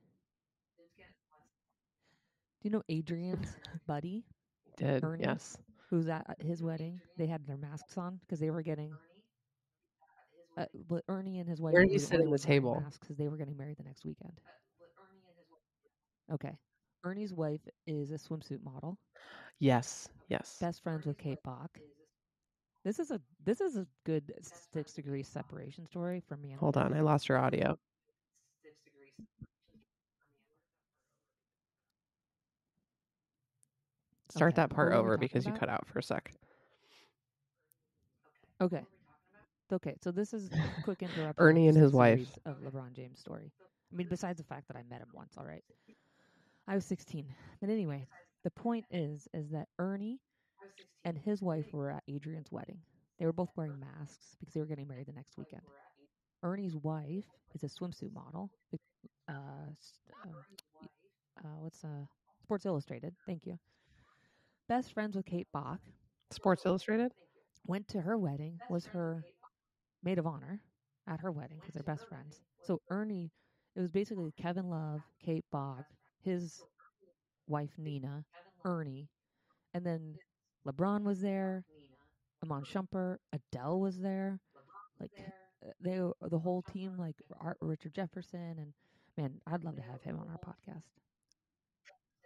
Do 2.65 2.69
you 2.69 2.77
know 2.77 2.83
Adrian's 2.89 3.55
buddy, 3.85 4.23
Did 4.77 5.03
Ernie? 5.03 5.23
yes. 5.23 5.55
who's 5.91 6.07
at 6.09 6.25
at 6.27 6.41
his 6.41 6.63
wedding? 6.63 6.99
They 7.15 7.27
had 7.27 7.45
their 7.45 7.57
masks 7.57 7.95
on 7.95 8.17
because 8.21 8.39
they 8.39 8.49
were 8.49 8.63
getting. 8.63 8.91
Uh, 10.57 10.65
but 10.89 11.03
Ernie 11.07 11.37
and 11.37 11.47
his 11.47 11.61
wife. 11.61 11.73
Were 11.73 11.83
did 11.83 11.91
he 11.91 11.97
the 11.97 12.03
sit 12.03 12.13
only 12.15 12.23
in 12.23 12.25
the 12.25 12.31
ones 12.31 12.47
wearing 12.47 12.61
table? 12.61 12.81
Masks 12.81 12.97
because 12.97 13.17
they 13.17 13.27
were 13.27 13.37
getting 13.37 13.55
married 13.55 13.77
the 13.77 13.83
next 13.83 14.03
weekend. 14.03 14.31
Okay, 16.33 16.57
Ernie's 17.03 17.35
wife 17.35 17.61
is 17.85 18.09
a 18.09 18.15
swimsuit 18.15 18.63
model. 18.63 18.97
Yes. 19.59 20.09
Yes. 20.29 20.57
best 20.59 20.81
friends 20.81 21.05
with 21.05 21.19
Kate 21.19 21.43
Bock. 21.43 21.77
This 22.83 22.97
is 22.97 23.11
a 23.11 23.21
this 23.45 23.61
is 23.61 23.75
a 23.77 23.85
good 24.07 24.33
six 24.73 24.91
degree 24.93 25.21
separation 25.21 25.85
story 25.85 26.23
for 26.27 26.35
me. 26.35 26.49
And 26.49 26.59
Hold 26.59 26.77
on, 26.77 26.95
I 26.95 27.01
lost 27.01 27.29
your 27.29 27.37
audio. 27.37 27.77
Start 34.35 34.53
Okay, 34.53 34.61
that 34.61 34.69
part 34.69 34.91
what 34.91 34.99
over 34.99 35.17
because 35.17 35.45
you 35.45 35.53
cut 35.53 35.69
out 35.69 35.87
for 35.87 35.99
a 35.99 36.03
sec. 36.03 36.33
Okay. 38.61 38.81
Okay, 39.71 39.95
so 40.01 40.11
this 40.11 40.33
is 40.33 40.49
a 40.51 40.81
quick 40.83 41.01
interruption. 41.01 41.35
Ernie 41.37 41.67
and 41.67 41.77
his 41.77 41.91
wife. 41.91 42.27
of 42.45 42.57
LeBron 42.57 42.93
James 42.93 43.19
story. 43.19 43.51
I 43.91 43.95
mean, 43.95 44.07
besides 44.09 44.37
the 44.37 44.43
fact 44.43 44.67
that 44.67 44.77
I 44.77 44.83
met 44.89 45.01
him 45.01 45.07
once, 45.13 45.33
all 45.37 45.45
right. 45.45 45.63
I 46.67 46.75
was 46.75 46.85
16, 46.85 47.25
but 47.61 47.69
anyway, 47.69 48.07
the 48.43 48.51
point 48.51 48.85
is, 48.91 49.27
is 49.33 49.49
that 49.51 49.67
Ernie 49.79 50.19
and 51.03 51.17
his 51.17 51.41
wife 51.41 51.71
were 51.73 51.91
at 51.91 52.03
Adrian's 52.07 52.51
wedding. 52.51 52.79
They 53.19 53.25
were 53.25 53.33
both 53.33 53.51
wearing 53.55 53.79
masks 53.79 54.35
because 54.39 54.53
they 54.53 54.59
were 54.59 54.65
getting 54.65 54.87
married 54.87 55.07
the 55.07 55.13
next 55.13 55.37
weekend. 55.37 55.61
Ernie's 56.43 56.75
wife 56.75 57.25
is 57.53 57.63
a 57.63 57.67
swimsuit 57.67 58.13
model. 58.13 58.51
Uh, 59.29 59.33
um, 59.33 59.75
uh, 61.39 61.47
what's 61.59 61.83
uh 61.83 62.05
Sports 62.43 62.65
Illustrated? 62.65 63.13
Thank 63.25 63.45
you. 63.45 63.57
Best 64.67 64.93
friends 64.93 65.15
with 65.15 65.25
Kate 65.25 65.47
Bock. 65.53 65.79
Sports 66.31 66.65
Illustrated. 66.65 67.11
Went 67.67 67.87
to 67.89 68.01
her 68.01 68.17
wedding. 68.17 68.59
Was 68.69 68.85
her 68.87 69.23
maid 70.03 70.17
of 70.17 70.25
honor 70.25 70.59
at 71.07 71.19
her 71.19 71.31
wedding 71.31 71.57
because 71.59 71.73
they're 71.73 71.83
best 71.83 72.07
friends. 72.07 72.41
So 72.63 72.81
Ernie, 72.89 73.31
it 73.75 73.81
was 73.81 73.91
basically 73.91 74.31
Kevin 74.41 74.69
Love, 74.69 75.01
Kate 75.23 75.45
Bock, 75.51 75.85
his 76.21 76.63
wife 77.47 77.71
Nina, 77.77 78.23
Ernie, 78.63 79.07
and 79.73 79.85
then 79.85 80.15
LeBron 80.67 81.03
was 81.03 81.21
there. 81.21 81.63
Iman 82.43 82.63
Shumpert, 82.63 83.17
Adele 83.33 83.79
was 83.79 83.99
there. 83.99 84.39
Like 84.99 85.11
uh, 85.19 85.69
they, 85.81 85.99
the 86.29 86.39
whole 86.39 86.61
team, 86.61 86.95
like 86.97 87.15
Art, 87.39 87.57
Richard 87.61 87.93
Jefferson, 87.93 88.55
and 88.57 88.73
man, 89.17 89.39
I'd 89.47 89.63
love 89.63 89.75
to 89.75 89.81
have 89.81 90.01
him 90.01 90.19
on 90.19 90.27
our 90.27 90.39
podcast. 90.39 90.83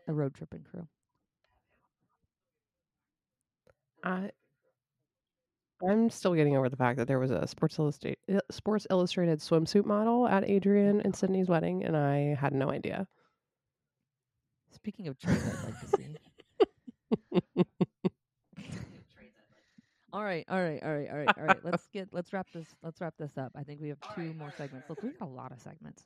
The 0.08 0.14
road 0.14 0.34
tripping 0.34 0.64
crew. 0.64 0.88
I 4.04 4.32
I'm 5.88 6.10
still 6.10 6.34
getting 6.34 6.58
over 6.58 6.68
the 6.68 6.76
fact 6.76 6.98
that 6.98 7.08
there 7.08 7.20
was 7.20 7.32
a 7.32 7.48
Sports 7.48 7.80
Illustrated 7.80 8.18
uh, 8.34 8.40
Sports 8.52 8.86
Illustrated 8.90 9.40
swimsuit 9.40 9.86
model 9.86 10.28
at 10.28 10.50
Adrian 10.50 11.02
and 11.02 11.16
Sydney's 11.16 11.48
wedding, 11.48 11.86
and 11.86 11.96
I 11.96 12.36
had 12.36 12.54
no 12.54 12.70
idea. 12.70 13.08
Speaking 14.72 15.08
of 15.08 15.18
trades, 15.18 15.42
I'd 15.46 15.64
like 15.66 15.80
to 15.80 15.88
see. 15.88 16.06
all 20.14 20.24
right, 20.24 20.44
all 20.50 20.62
right, 20.62 20.84
all 20.84 20.94
right, 20.94 21.10
all 21.10 21.18
right, 21.18 21.30
all 21.38 21.46
right. 21.46 21.64
Let's 21.64 21.88
get 21.94 22.10
let's 22.12 22.34
wrap 22.34 22.48
this 22.54 22.68
let's 22.84 23.00
wrap 23.00 23.14
this 23.18 23.38
up. 23.38 23.54
I 23.56 23.64
think 23.64 23.80
we 23.80 23.88
have 23.90 24.00
two 24.16 24.34
more 24.34 24.52
segments. 24.58 24.90
Look, 24.90 25.02
we 25.02 25.12
got 25.12 25.28
a 25.28 25.32
lot 25.32 25.54
of 25.54 25.62
segments. 25.62 26.04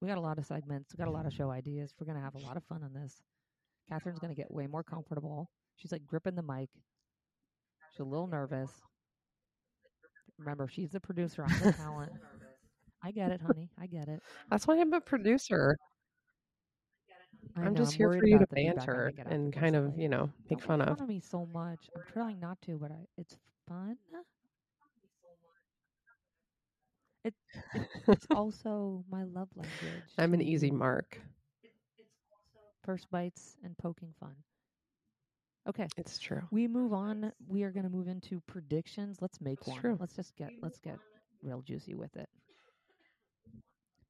We 0.00 0.08
got 0.08 0.18
a 0.18 0.22
lot 0.22 0.38
of 0.38 0.46
segments. 0.46 0.94
We 0.94 0.98
got 0.98 1.08
a 1.08 1.12
lot 1.12 1.26
of 1.26 1.34
show 1.34 1.50
ideas. 1.50 1.92
We're 2.00 2.06
gonna 2.06 2.24
have 2.24 2.34
a 2.34 2.46
lot 2.46 2.56
of 2.56 2.64
fun 2.64 2.82
on 2.82 2.94
this. 2.94 3.20
Catherine's 3.90 4.18
gonna 4.18 4.34
get 4.34 4.50
way 4.50 4.66
more 4.66 4.82
comfortable. 4.82 5.50
She's 5.76 5.92
like 5.92 6.06
gripping 6.06 6.34
the 6.34 6.42
mic. 6.42 6.70
She's 7.92 8.00
a 8.00 8.04
little 8.04 8.26
nervous. 8.26 8.82
Remember, 10.38 10.68
she's 10.68 10.90
the 10.90 11.00
producer. 11.00 11.44
I'm 11.44 11.58
the 11.58 11.66
talent. 11.68 12.12
I 13.02 13.12
get 13.12 13.30
it, 13.32 13.40
honey. 13.40 13.70
I 13.78 13.86
get 13.86 14.08
it. 14.08 14.22
That's 14.50 14.66
why 14.66 14.78
I'm 14.80 14.92
a 14.92 15.00
producer. 15.00 15.76
I 17.56 17.68
I'm 17.68 17.74
know, 17.74 17.90
just 17.90 17.94
here 17.94 18.10
for 18.12 18.26
you 18.26 18.38
to 18.38 18.46
about 18.46 18.48
the 18.48 18.56
feedback 18.56 18.92
I 18.94 18.96
banter 18.96 18.98
might 18.98 19.16
get 19.16 19.26
after 19.26 19.36
and 19.36 19.52
kind 19.52 19.76
of, 19.76 19.98
you 19.98 20.08
know, 20.08 20.30
make 20.50 20.60
Don't 20.60 20.62
fun 20.62 20.80
make 20.80 20.82
of. 20.82 20.98
fun 20.98 21.00
of 21.00 21.08
me 21.08 21.20
so 21.20 21.46
much. 21.46 21.90
I'm 21.94 22.02
trying 22.04 22.38
not 22.40 22.60
to, 22.62 22.78
but 22.78 22.90
I, 22.92 23.06
it's 23.16 23.36
fun. 23.68 23.96
It, 27.24 27.34
it 27.74 27.88
it's 28.08 28.26
also 28.32 29.04
my 29.10 29.24
love 29.24 29.48
language. 29.56 30.18
I'm 30.18 30.34
an 30.34 30.42
easy 30.42 30.70
mark. 30.70 31.20
First 32.82 33.10
bites 33.10 33.56
and 33.62 33.76
poking 33.78 34.12
fun. 34.20 34.36
Okay, 35.68 35.86
It's 35.96 36.18
true. 36.18 36.42
we 36.50 36.66
move 36.66 36.92
on. 36.92 37.32
We 37.46 37.62
are 37.62 37.70
going 37.70 37.84
to 37.84 37.90
move 37.90 38.08
into 38.08 38.40
predictions. 38.48 39.18
Let's 39.20 39.40
make 39.40 39.58
It's 39.60 39.68
one. 39.68 39.80
true. 39.80 39.96
Let's 40.00 40.14
just 40.16 40.34
get 40.36 40.50
let's 40.60 40.78
get 40.80 40.98
real 41.42 41.62
juicy 41.62 41.94
with 41.94 42.16
it. 42.16 42.28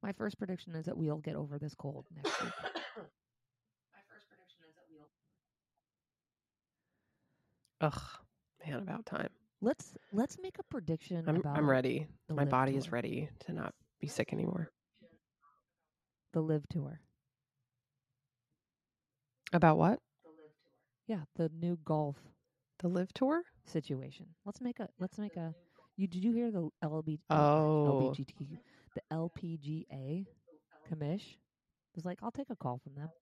My 0.03 0.13
first 0.13 0.39
prediction 0.39 0.75
is 0.75 0.87
that 0.87 0.97
we'll 0.97 1.19
get 1.19 1.37
over 1.37 1.59
this 1.59 1.75
cold 1.75 2.07
next 2.17 2.41
week. 2.43 2.53
My 2.63 4.01
first 4.09 4.27
prediction 4.29 4.65
is 4.69 4.75
that 4.75 4.87
we'll 4.91 5.09
Ugh, 7.81 8.03
man, 8.67 8.79
about 8.83 9.05
time. 9.07 9.29
Let's 9.61 9.95
let's 10.13 10.39
make 10.43 10.59
a 10.59 10.63
prediction 10.65 11.23
I'm 11.29 11.37
about 11.37 11.57
I'm 11.59 11.69
ready. 11.69 12.07
My 12.31 12.45
body 12.47 12.77
is 12.77 12.91
ready 12.91 13.29
to 13.47 13.53
not 13.53 13.75
be 14.01 14.09
sick 14.09 14.33
anymore. 14.33 14.71
the 16.33 16.41
LIV 16.41 16.67
tour. 16.71 17.01
About 19.53 19.77
what? 19.77 19.99
Yeah, 21.13 21.25
the 21.37 21.51
new 21.51 21.77
golf 21.85 22.17
The 22.79 22.89
LIV 22.89 23.13
tour? 23.13 23.45
situation. 23.65 24.35
Let's 24.45 24.61
make 24.61 24.81
a 24.81 24.89
let's 24.99 25.19
make 25.19 25.37
a 25.37 25.55
you 25.97 26.07
did 26.09 26.25
you 26.25 26.33
hear 26.33 26.51
the 26.51 26.71
LB 26.83 27.19
Oh, 27.31 28.17
LBGT 28.17 28.61
the 28.95 29.03
LPGA 29.11 30.27
commish 30.89 31.37
was 31.95 32.05
like 32.05 32.19
I'll 32.23 32.33
take 32.33 32.51
a 32.51 32.57
call 32.57 32.79
from 32.79 32.95
them. 32.95 33.13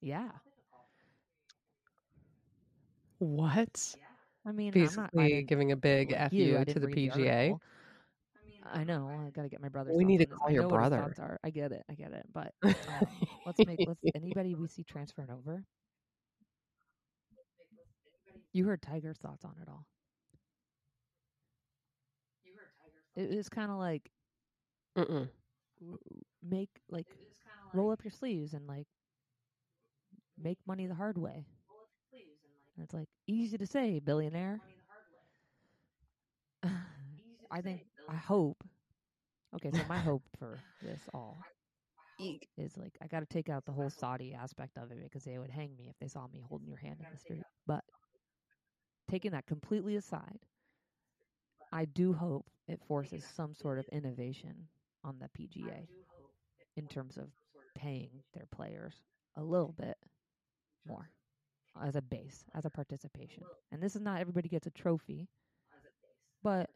Yeah. 0.00 0.30
what? 3.18 3.96
I 4.46 4.52
mean, 4.52 4.76
I'm 4.78 4.94
not, 4.94 5.12
I 5.16 5.28
Basically 5.28 5.30
didn't, 5.30 5.48
giving 5.48 5.72
a 5.72 5.76
big 5.76 6.12
like 6.12 6.16
F 6.16 6.38
you, 6.38 6.64
you 6.64 6.64
to 6.66 6.78
the 6.80 6.88
PGA. 6.88 7.10
article. 7.10 7.62
I 8.72 8.84
know. 8.84 9.08
I 9.26 9.30
got 9.30 9.42
to 9.42 9.48
get 9.48 9.60
my 9.60 9.68
brother's. 9.68 9.96
We 9.96 10.04
need 10.04 10.18
to 10.18 10.26
call 10.26 10.50
your 10.50 10.62
know 10.62 10.68
what 10.68 10.80
his 10.80 10.90
brother. 10.90 10.96
thoughts 10.96 11.18
are. 11.18 11.38
I 11.44 11.50
get 11.50 11.72
it. 11.72 11.82
I 11.90 11.94
get 11.94 12.12
it. 12.12 12.26
But 12.32 12.52
um, 12.86 13.26
let's 13.44 13.62
make 13.64 13.80
let's 13.84 14.00
anybody 14.14 14.54
we 14.54 14.68
see 14.68 14.84
transferring 14.84 15.30
over. 15.30 15.64
You 18.52 18.64
heard 18.66 18.82
Tiger's 18.82 19.18
thoughts 19.18 19.44
on 19.44 19.56
it 19.60 19.68
all. 19.68 19.86
You 22.44 22.54
heard 22.54 22.70
Tiger's. 22.76 23.04
It 23.16 23.34
was 23.34 23.48
kind 23.48 23.70
of 23.70 23.78
like 23.78 24.10
Mm-mm. 24.96 25.28
make 26.42 26.70
like 26.90 27.16
roll 27.72 27.90
up 27.90 28.04
your 28.04 28.10
sleeves 28.12 28.54
and 28.54 28.66
like 28.66 28.86
make 30.38 30.58
money 30.66 30.86
the 30.86 30.94
hard 30.94 31.16
way. 31.18 31.46
And 32.76 32.84
it's 32.84 32.94
like 32.94 33.08
easy 33.26 33.56
to 33.58 33.66
say, 33.66 33.98
billionaire. 34.00 34.60
I 37.50 37.60
think 37.60 37.82
I 38.10 38.16
hope. 38.16 38.62
Okay, 39.54 39.70
so 39.72 39.80
my 39.88 39.98
hope 39.98 40.22
for 40.38 40.58
this 40.82 41.00
all 41.14 41.38
Eek. 42.18 42.48
is 42.58 42.76
like 42.76 42.96
I 43.02 43.06
got 43.06 43.20
to 43.20 43.26
take 43.26 43.48
out 43.48 43.64
the 43.64 43.72
whole 43.72 43.90
Saudi 43.90 44.34
aspect 44.34 44.76
of 44.76 44.90
it 44.90 44.98
because 45.04 45.24
they 45.24 45.38
would 45.38 45.50
hang 45.50 45.76
me 45.76 45.88
if 45.88 45.96
they 46.00 46.08
saw 46.08 46.26
me 46.26 46.42
holding 46.46 46.68
your 46.68 46.76
hand 46.76 46.96
in 46.98 47.06
the 47.10 47.18
street. 47.18 47.42
But 47.66 47.84
taking 49.10 49.30
that 49.32 49.46
completely 49.46 49.96
aside, 49.96 50.40
I 51.72 51.84
do 51.84 52.12
hope 52.12 52.46
it 52.68 52.80
forces 52.86 53.24
some 53.24 53.54
sort 53.54 53.78
of 53.78 53.86
innovation 53.92 54.54
on 55.04 55.16
the 55.18 55.28
PGA 55.38 55.86
in 56.76 56.86
terms 56.86 57.16
of 57.16 57.28
paying 57.74 58.10
their 58.34 58.46
players 58.54 58.94
a 59.36 59.42
little 59.42 59.74
bit 59.78 59.96
more 60.86 61.10
as 61.82 61.96
a 61.96 62.02
base, 62.02 62.44
as 62.54 62.64
a 62.64 62.70
participation. 62.70 63.44
And 63.72 63.82
this 63.82 63.94
is 63.94 64.02
not 64.02 64.20
everybody 64.20 64.48
gets 64.48 64.66
a 64.66 64.70
trophy, 64.70 65.28
but 66.42 66.70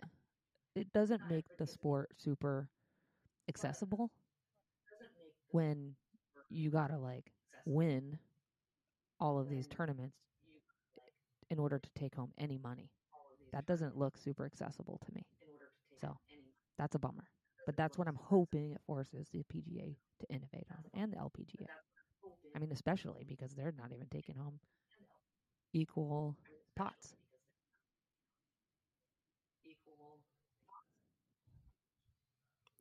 it 0.74 0.92
doesn't 0.92 1.28
make 1.28 1.46
the 1.58 1.66
sport 1.66 2.10
super 2.16 2.68
accessible 3.48 4.10
when 5.50 5.94
you 6.50 6.70
gotta 6.70 6.98
like 6.98 7.32
win 7.64 8.18
all 9.20 9.38
of 9.38 9.48
these 9.48 9.66
tournaments 9.66 10.16
in 11.50 11.58
order 11.58 11.78
to 11.78 11.90
take 11.94 12.14
home 12.14 12.32
any 12.38 12.58
money. 12.58 12.90
That 13.52 13.66
doesn't 13.66 13.96
look 13.96 14.16
super 14.16 14.44
accessible 14.44 15.00
to 15.04 15.14
me. 15.14 15.26
So 16.00 16.18
that's 16.78 16.94
a 16.94 16.98
bummer. 16.98 17.28
But 17.66 17.76
that's 17.76 17.96
what 17.96 18.08
I'm 18.08 18.16
hoping 18.20 18.72
it 18.72 18.80
forces 18.86 19.28
the 19.30 19.44
PGA 19.44 19.96
to 20.20 20.34
innovate 20.34 20.66
on 20.70 20.84
and 21.00 21.12
the 21.12 21.16
LPGA. 21.18 21.68
I 22.54 22.58
mean, 22.58 22.72
especially 22.72 23.24
because 23.26 23.54
they're 23.54 23.74
not 23.76 23.92
even 23.92 24.08
taking 24.10 24.36
home 24.36 24.60
equal 25.72 26.36
pots. 26.76 27.14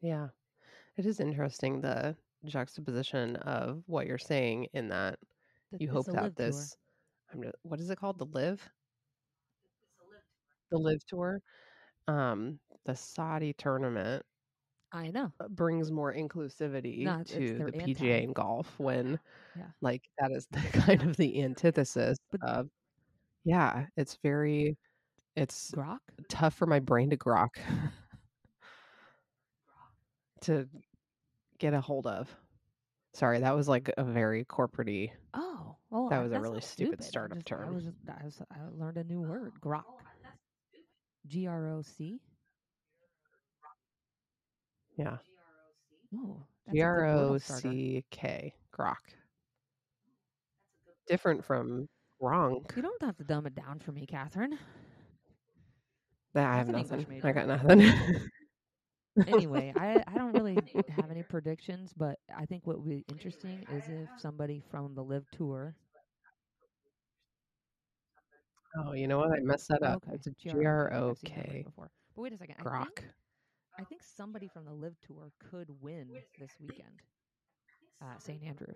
Yeah. 0.04 0.28
It 0.98 1.06
is 1.06 1.20
interesting 1.22 1.82
the 1.82 2.16
juxtaposition 2.46 3.38
of 3.38 3.84
what 3.88 4.06
you're 4.08 4.18
saying 4.18 4.68
in 4.74 4.89
that 4.89 5.18
Th- 5.72 5.82
you 5.82 5.89
hope 5.89 6.06
that 6.08 6.36
this 6.36 6.76
I'm 7.34 7.44
what 7.63 7.80
is 7.80 7.89
it 7.89 7.98
called? 7.98 8.20
The 8.20 8.26
LIV? 8.26 8.70
The 10.72 10.78
LIV 10.78 11.06
tour. 11.08 11.42
Um 12.08 12.60
the 12.86 12.96
Saudi 12.96 13.54
tournament 13.54 14.26
I 14.94 15.10
know. 15.12 15.32
uh, 15.39 15.48
brings 15.50 15.92
more 15.92 16.13
inclusivity 16.13 17.04
No, 17.06 17.22
it's- 17.22 17.32
it's 17.36 17.52
to 17.52 17.58
the 17.72 17.82
anti. 17.82 17.96
PGA 17.96 18.24
and 18.26 18.36
golf 18.36 18.78
when 18.80 19.20
Yeah. 19.56 19.72
like 19.82 20.04
that 20.20 20.32
is 20.32 20.48
the 20.52 20.60
kind 21.00 21.04
of 21.04 21.18
the 21.18 21.42
antithesis 21.44 22.18
But- 22.32 22.44
of 22.44 22.70
yeah, 23.46 23.88
it's 23.98 24.18
very 24.24 24.78
it's 25.36 25.72
Grok? 25.72 26.00
tough 26.30 26.56
for 26.56 26.68
my 26.68 26.80
brain 26.80 27.10
to 27.12 27.18
grok 27.18 27.56
to 30.44 30.68
get 31.60 31.74
a 31.74 31.82
hold 31.82 32.08
of. 32.08 32.34
Sorry, 33.14 33.40
that 33.40 33.56
was 33.56 33.68
like 33.68 33.92
a 33.98 34.04
very 34.04 34.44
corporate 34.46 35.12
Oh, 35.34 35.76
well, 35.90 36.10
That 36.10 36.24
was 36.24 36.32
a 36.32 36.40
really 36.40 36.62
stupid 36.62 37.00
I 37.02 37.06
startup 37.06 37.38
just- 37.46 37.52
I 37.54 37.66
term. 37.66 37.76
was 37.76 37.86
I, 38.08 38.24
was, 38.26 38.42
I 38.52 38.56
learned 38.78 38.98
a 38.98 39.04
new 39.04 39.22
word. 39.22 39.54
Oh, 39.64 39.68
grok. 39.68 39.84
G 41.28 41.48
R 41.48 41.68
O 41.70 41.82
C. 41.82 42.20
Yeah. 44.98 45.18
Oh, 46.16 46.44
G 46.74 46.82
R 46.82 47.06
O. 47.06 47.38
C 47.38 48.04
K. 48.12 48.54
Grok. 48.78 48.96
Different 51.08 51.44
from 51.46 51.88
wrong. 52.20 52.66
You 52.76 52.82
don't 52.82 53.02
have 53.02 53.18
to 53.18 53.24
dumb 53.24 53.46
it 53.46 53.56
down 53.56 53.80
for 53.80 53.92
me, 53.92 54.06
Catherine. 54.06 54.58
That 56.34 56.50
I 56.52 56.58
have 56.58 56.72
That's 56.72 56.90
nothing. 56.90 57.22
I 57.24 57.32
got 57.32 57.48
nothing. 57.48 57.80
anyway, 59.28 59.73
I 59.76 60.04
I 60.08 60.17
don't 60.17 60.34
really 60.34 60.58
have 60.97 61.12
any 61.12 61.23
predictions, 61.23 61.93
but 61.95 62.19
I 62.36 62.45
think 62.45 62.65
what 62.65 62.80
would 62.80 62.89
be 62.89 63.06
interesting 63.10 63.65
is 63.71 63.84
if 63.88 64.10
somebody 64.19 64.62
from 64.71 64.95
the 64.95 65.04
LIV 65.04 65.26
Tour. 65.32 65.76
oh, 68.78 68.93
you 68.93 69.08
know 69.08 69.17
what? 69.17 69.32
I 69.32 69.39
messed 69.41 69.67
that 69.69 69.84
up. 69.84 70.04
okay, 70.06 70.15
It's 70.15 70.28
a 70.28 70.32
G 70.32 70.49
GROK, 70.52 70.65
R 70.65 70.93
I've 70.93 71.04
O 71.04 71.13
seen 71.15 71.34
that 71.36 71.47
word 71.47 71.52
K. 71.52 71.63
before. 71.65 71.91
But 72.15 72.21
wait 72.21 72.34
a 72.34 72.38
second. 72.38 72.56
I 72.60 72.63
Grok. 72.63 72.84
think, 72.86 73.06
I 73.80 73.84
think 73.84 74.02
somebody 74.04 74.47
from 74.47 74.65
the 74.65 74.73
LIV 74.73 74.93
Tour 75.06 75.32
could 75.39 75.69
win 75.82 76.10
this 76.39 76.52
weekend. 76.60 77.02
Uh, 78.02 78.17
St. 78.19 78.43
Andrews. 78.43 78.76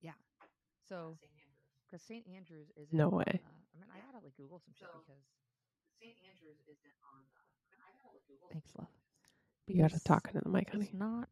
Yeah. 0.00 0.12
So, 0.88 1.18
because 1.86 2.02
St. 2.02 2.24
Andrews 2.28 2.68
is 2.76 2.88
No 2.92 3.08
way. 3.08 3.24
Uh, 3.28 3.48
I 3.74 3.78
mean, 3.78 3.90
I 3.94 3.98
gotta 4.00 4.24
like 4.24 4.36
Google 4.36 4.58
some 4.60 4.74
shit 4.74 4.88
because 4.92 5.22
St. 6.00 6.16
Andrews 6.30 6.58
isn't 6.68 6.96
on. 7.14 7.22
Thanks, 8.52 8.70
love. 8.76 8.88
You 9.66 9.82
gotta 9.82 10.00
talk 10.00 10.28
into 10.28 10.40
the 10.40 10.48
mic, 10.50 10.70
honey. 10.70 10.90
Not. 10.92 11.28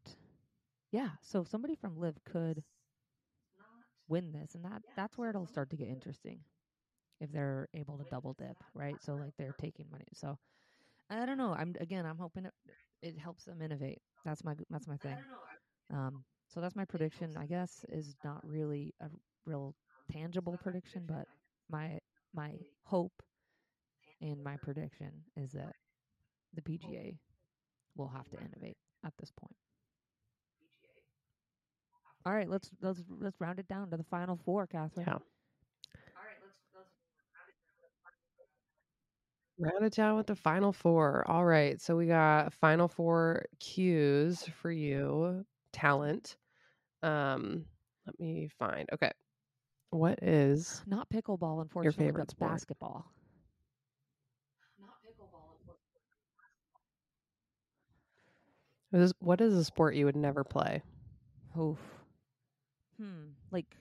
Yeah. 0.91 1.11
So 1.21 1.41
if 1.41 1.47
somebody 1.47 1.75
from 1.75 1.97
LIV 1.99 2.23
could 2.25 2.63
win 4.07 4.31
this, 4.31 4.55
and 4.55 4.63
that 4.65 4.81
that's 4.95 5.17
where 5.17 5.29
it'll 5.29 5.47
start 5.47 5.69
to 5.71 5.77
get 5.77 5.87
interesting. 5.87 6.39
If 7.21 7.31
they're 7.31 7.67
able 7.73 7.97
to 7.97 8.05
double 8.11 8.33
dip, 8.33 8.57
right? 8.73 8.95
So 9.01 9.15
like 9.15 9.33
they're 9.37 9.55
taking 9.59 9.85
money. 9.91 10.07
So 10.13 10.37
I 11.09 11.25
don't 11.25 11.37
know. 11.37 11.53
I'm 11.53 11.75
again. 11.79 12.05
I'm 12.05 12.17
hoping 12.17 12.45
it 12.45 12.53
it 13.01 13.17
helps 13.17 13.45
them 13.45 13.61
innovate. 13.61 14.01
That's 14.25 14.43
my 14.43 14.55
that's 14.69 14.87
my 14.87 14.97
thing. 14.97 15.17
Um. 15.93 16.23
So 16.49 16.61
that's 16.61 16.75
my 16.75 16.85
prediction. 16.85 17.35
I 17.37 17.45
guess 17.45 17.85
is 17.89 18.15
not 18.23 18.41
really 18.47 18.93
a 19.01 19.07
real 19.45 19.75
tangible 20.11 20.57
prediction, 20.61 21.05
but 21.07 21.27
my 21.69 21.99
my 22.33 22.51
hope 22.83 23.23
and 24.21 24.43
my 24.43 24.57
prediction 24.57 25.11
is 25.37 25.51
that 25.51 25.75
the 26.55 26.61
PGA 26.61 27.17
will 27.95 28.07
have 28.07 28.29
to 28.29 28.37
innovate 28.37 28.77
at 29.05 29.13
this 29.19 29.31
point. 29.31 29.55
All 32.25 32.33
right, 32.33 32.49
let's 32.49 32.71
let's 32.81 33.03
let's 33.19 33.39
round 33.39 33.59
it 33.59 33.67
down 33.67 33.91
to 33.91 33.97
the 33.97 34.03
final 34.03 34.35
four, 34.43 34.65
Catherine. 34.65 35.05
Yeah. 35.05 35.13
All 35.13 35.19
right, 35.19 36.39
let's 36.43 36.57
let's 36.75 36.89
round 39.59 39.85
it 39.85 39.93
down 39.95 40.17
with 40.17 40.27
the 40.27 40.35
final 40.35 40.73
four. 40.73 41.23
All 41.27 41.45
right. 41.45 41.79
So 41.79 41.95
we 41.95 42.07
got 42.07 42.51
final 42.53 42.87
four 42.87 43.45
cues 43.59 44.43
for 44.61 44.71
you. 44.71 45.45
Talent. 45.71 46.37
Um, 47.03 47.65
let 48.07 48.19
me 48.19 48.49
find. 48.57 48.89
Okay. 48.91 49.11
What 49.91 50.19
is 50.23 50.81
Not 50.87 51.07
pickleball, 51.09 51.61
unfortunately, 51.61 51.83
your 51.83 52.11
favorite 52.11 52.25
but 52.27 52.31
sport? 52.31 52.51
basketball. 52.51 53.05
What 58.95 59.03
is 59.03 59.13
what 59.19 59.41
is 59.41 59.53
a 59.53 59.65
sport 59.65 59.95
you 59.95 60.05
would 60.05 60.15
never 60.15 60.45
play? 60.45 60.81
Oof. 61.59 61.79
Hmm. 62.97 63.31
Like, 63.51 63.75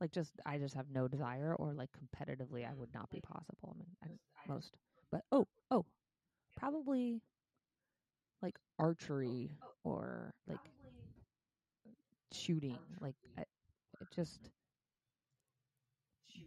like 0.00 0.12
just 0.12 0.32
I 0.46 0.58
just 0.58 0.74
have 0.74 0.86
no 0.92 1.08
desire, 1.08 1.54
or 1.56 1.74
like 1.74 1.90
competitively, 1.90 2.68
I 2.68 2.72
would 2.74 2.94
not 2.94 3.10
be 3.10 3.20
possible. 3.20 3.74
I 3.74 3.78
mean, 3.78 3.88
I, 4.04 4.52
most. 4.52 4.76
But 5.10 5.22
oh, 5.32 5.48
oh, 5.72 5.84
probably 6.56 7.20
like 8.40 8.56
archery 8.78 9.50
or 9.84 10.32
like 10.46 10.60
shooting. 12.32 12.78
Like, 13.00 13.16
I, 13.38 13.42
it 13.42 14.08
just 14.14 14.50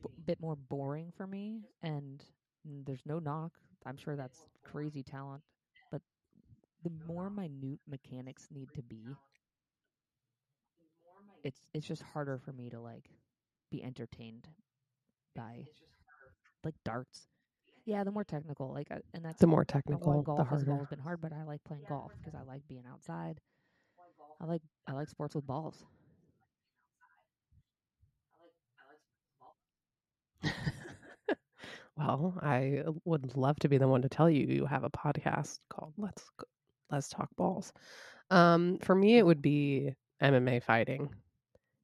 b- 0.02 0.10
bit 0.26 0.40
more 0.40 0.56
boring 0.56 1.12
for 1.16 1.28
me, 1.28 1.62
and 1.84 2.24
mm, 2.68 2.86
there's 2.86 3.06
no 3.06 3.20
knock. 3.20 3.52
I'm 3.86 3.98
sure 3.98 4.16
that's 4.16 4.46
crazy 4.64 5.04
talent, 5.04 5.44
but 5.92 6.02
the 6.86 6.92
more 7.08 7.30
minute 7.30 7.82
mechanics 7.88 8.48
need 8.52 8.70
to 8.76 8.84
be, 8.84 9.18
it's 11.44 11.62
it's 11.74 11.88
just 11.88 12.04
harder 12.04 12.38
for 12.40 12.54
me 12.54 12.70
to 12.70 12.80
like 12.80 13.10
be 13.72 13.84
entertained 13.84 14.48
by 15.36 15.68
like 16.64 16.76
darts. 16.86 17.28
Yeah, 17.86 18.04
the 18.04 18.12
more 18.12 18.24
technical, 18.26 18.72
like, 18.74 18.92
uh, 18.92 19.00
and 19.14 19.26
that's 19.26 19.42
The 19.42 19.48
more 19.48 19.66
technical, 19.66 20.24
golf 20.24 20.38
the 20.38 20.44
has 20.50 20.64
harder. 20.66 20.88
been 20.90 21.00
hard. 21.00 21.22
But 21.22 21.34
I 21.34 21.44
like 21.44 21.64
playing 21.64 21.86
golf 21.86 22.14
because 22.20 22.36
I 22.36 22.44
like 22.44 22.68
being 22.68 22.86
outside. 22.88 23.40
I 24.42 24.46
like 24.46 24.62
I 24.88 24.94
like 24.94 25.10
sports 25.10 25.36
with 25.36 25.46
balls. 25.48 25.86
well, 31.98 32.38
I 32.42 32.84
would 33.06 33.36
love 33.38 33.58
to 33.60 33.70
be 33.70 33.78
the 33.78 33.88
one 33.88 34.02
to 34.04 34.10
tell 34.10 34.30
you 34.30 34.46
you 34.48 34.66
have 34.66 34.84
a 34.84 34.90
podcast 34.90 35.60
called 35.70 35.94
Let's 35.98 36.30
Go- 36.38 36.46
Let's 36.96 37.10
Talk 37.10 37.30
Balls. 37.36 37.74
Um, 38.32 38.78
for 38.80 38.96
me, 38.96 39.18
it 39.18 39.26
would 39.26 39.42
be 39.42 39.94
MMA 40.24 40.64
fighting, 40.64 41.10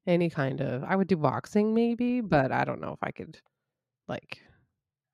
any 0.06 0.30
kind 0.30 0.60
of. 0.62 0.82
I 0.84 0.96
would 0.96 1.06
do 1.06 1.16
boxing 1.16 1.74
maybe, 1.74 2.22
but 2.22 2.50
I 2.50 2.64
don't 2.64 2.80
know 2.80 2.92
if 2.92 2.98
I 3.02 3.10
could 3.10 3.38
like 4.08 4.40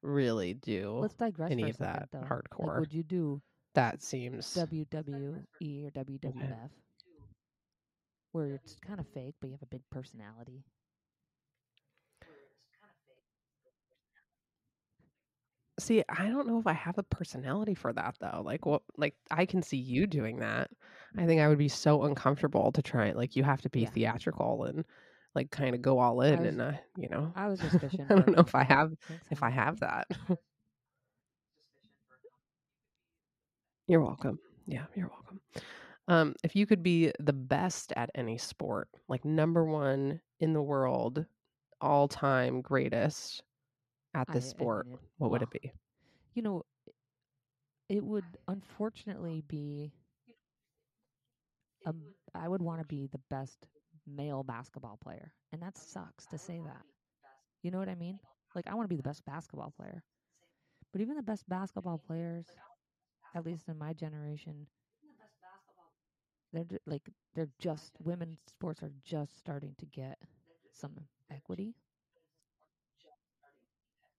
really 0.03 0.55
do 0.55 0.99
Let's 1.01 1.15
digress 1.15 1.51
any 1.51 1.69
of 1.69 1.79
that 1.79 2.09
though. 2.13 2.21
hardcore. 2.21 2.69
Like, 2.69 2.79
would 2.79 2.95
you 2.95 3.03
do 3.03 3.43
that 3.75 4.01
seems 4.03 4.55
WWE 4.55 5.85
or 5.85 5.91
WWF, 5.91 6.71
where 8.33 8.53
it's 8.53 8.77
kind 8.81 9.01
of 9.01 9.07
fake, 9.09 9.35
but 9.41 9.49
you 9.49 9.55
have 9.55 9.63
a 9.63 9.67
big 9.67 9.83
personality? 9.91 10.65
See, 15.79 16.03
I 16.09 16.29
don't 16.29 16.47
know 16.49 16.59
if 16.59 16.67
I 16.67 16.73
have 16.73 16.99
a 16.99 17.03
personality 17.05 17.75
for 17.75 17.93
that 17.93 18.17
though. 18.21 18.43
Like 18.45 18.67
what 18.67 18.83
like 18.97 19.15
I 19.31 19.47
can 19.47 19.63
see 19.63 19.77
you 19.77 20.07
doing 20.07 20.39
that. 20.41 20.71
I 21.17 21.27
think 21.27 21.41
I 21.41 21.49
would 21.49 21.59
be 21.59 21.69
so 21.69 22.03
uncomfortable 22.05 22.73
to 22.73 22.83
try 22.83 23.07
it. 23.07 23.17
Like 23.17 23.37
you 23.37 23.45
have 23.45 23.63
to 23.63 23.71
be 23.71 23.81
Yeah. 23.81 23.91
theatrical 23.91 24.65
and 24.65 24.85
like 25.35 25.51
kind 25.51 25.75
of 25.75 25.83
go 25.83 25.99
all 26.01 26.21
in 26.23 26.41
was- 26.41 26.49
and 26.49 26.61
uh, 26.61 26.73
you 26.97 27.09
know. 27.09 27.33
I 27.37 27.47
was 27.47 27.61
just 27.63 27.79
fishing. 27.79 28.07
I 28.11 28.15
don't 28.15 28.29
know 28.29 28.41
if 28.43 28.55
I 28.55 28.65
have 28.65 28.93
if. 29.31 29.43
I 29.43 29.51
have 29.51 29.81
that. 29.81 30.09
You're 33.87 34.03
welcome. 34.03 34.39
Yeah, 34.67 34.85
you're 34.95 35.09
welcome. 35.09 35.41
Um, 36.09 36.35
if 36.45 36.55
you 36.55 36.67
could 36.67 36.83
be 36.83 37.13
the 37.21 37.33
best 37.33 37.93
at 37.97 38.11
any 38.15 38.37
sport, 38.39 38.89
like 39.09 39.25
number 39.25 39.65
one 39.65 40.21
in 40.41 40.53
the 40.53 40.63
world, 40.63 41.25
all 41.81 42.09
time 42.09 42.61
greatest 42.61 43.43
at 44.19 44.33
this 44.33 44.47
I 44.47 44.49
sport, 44.49 44.87
what 45.19 45.31
would 45.31 45.43
it 45.43 45.51
be? 45.51 45.73
You 46.35 46.43
know, 46.43 46.65
it 47.89 48.05
would 48.05 48.25
unfortunately 48.49 49.43
be. 49.49 49.93
Um, 51.87 52.03
I 52.35 52.49
would 52.49 52.61
want 52.61 52.81
to 52.81 52.87
be 52.87 53.07
the 53.07 53.21
best 53.31 53.67
male 54.07 54.43
basketball 54.43 54.99
player, 55.03 55.33
and 55.53 55.63
that 55.63 55.79
sucks 55.79 56.27
to 56.27 56.39
say 56.39 56.61
that. 56.65 56.83
You 57.63 57.71
know 57.71 57.79
what 57.79 57.89
I 57.89 57.95
mean? 57.95 58.19
Like 58.55 58.67
I 58.69 58.75
want 58.75 58.85
to 58.85 58.89
be 58.93 58.97
the 58.97 59.03
best 59.03 59.25
basketball 59.25 59.73
player, 59.77 60.03
but 60.93 61.01
even 61.01 61.17
the 61.17 61.23
best 61.23 61.49
basketball 61.49 61.99
players, 61.99 62.47
at 63.35 63.47
least 63.47 63.69
in 63.69 63.79
my 63.79 63.93
generation, 63.93 64.67
they're 66.53 66.65
like 66.87 67.03
they're 67.35 67.51
just 67.59 67.93
women's 68.03 68.39
sports 68.49 68.83
are 68.83 68.93
just 69.05 69.39
starting 69.39 69.75
to 69.79 69.87
get 69.87 70.19
some 70.73 70.93
equity. 71.31 71.75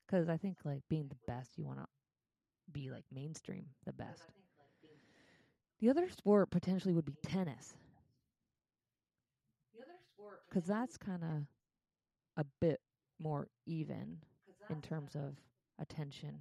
Because 0.09 0.27
I 0.29 0.37
think 0.37 0.57
like 0.63 0.81
being 0.89 1.07
the 1.07 1.31
best, 1.31 1.57
you 1.57 1.65
want 1.65 1.79
to 1.79 1.85
be 2.71 2.89
like 2.89 3.05
mainstream, 3.13 3.65
the 3.85 3.93
best. 3.93 4.23
The 5.79 5.89
other 5.89 6.09
sport 6.09 6.49
potentially 6.49 6.93
would 6.93 7.05
be 7.05 7.15
tennis. 7.23 7.75
Because 10.49 10.65
that's 10.65 10.97
kind 10.97 11.23
of 11.23 11.43
a 12.37 12.45
bit 12.59 12.79
more 13.19 13.47
even 13.65 14.17
in 14.69 14.81
terms 14.81 15.15
of 15.15 15.35
attention. 15.79 16.39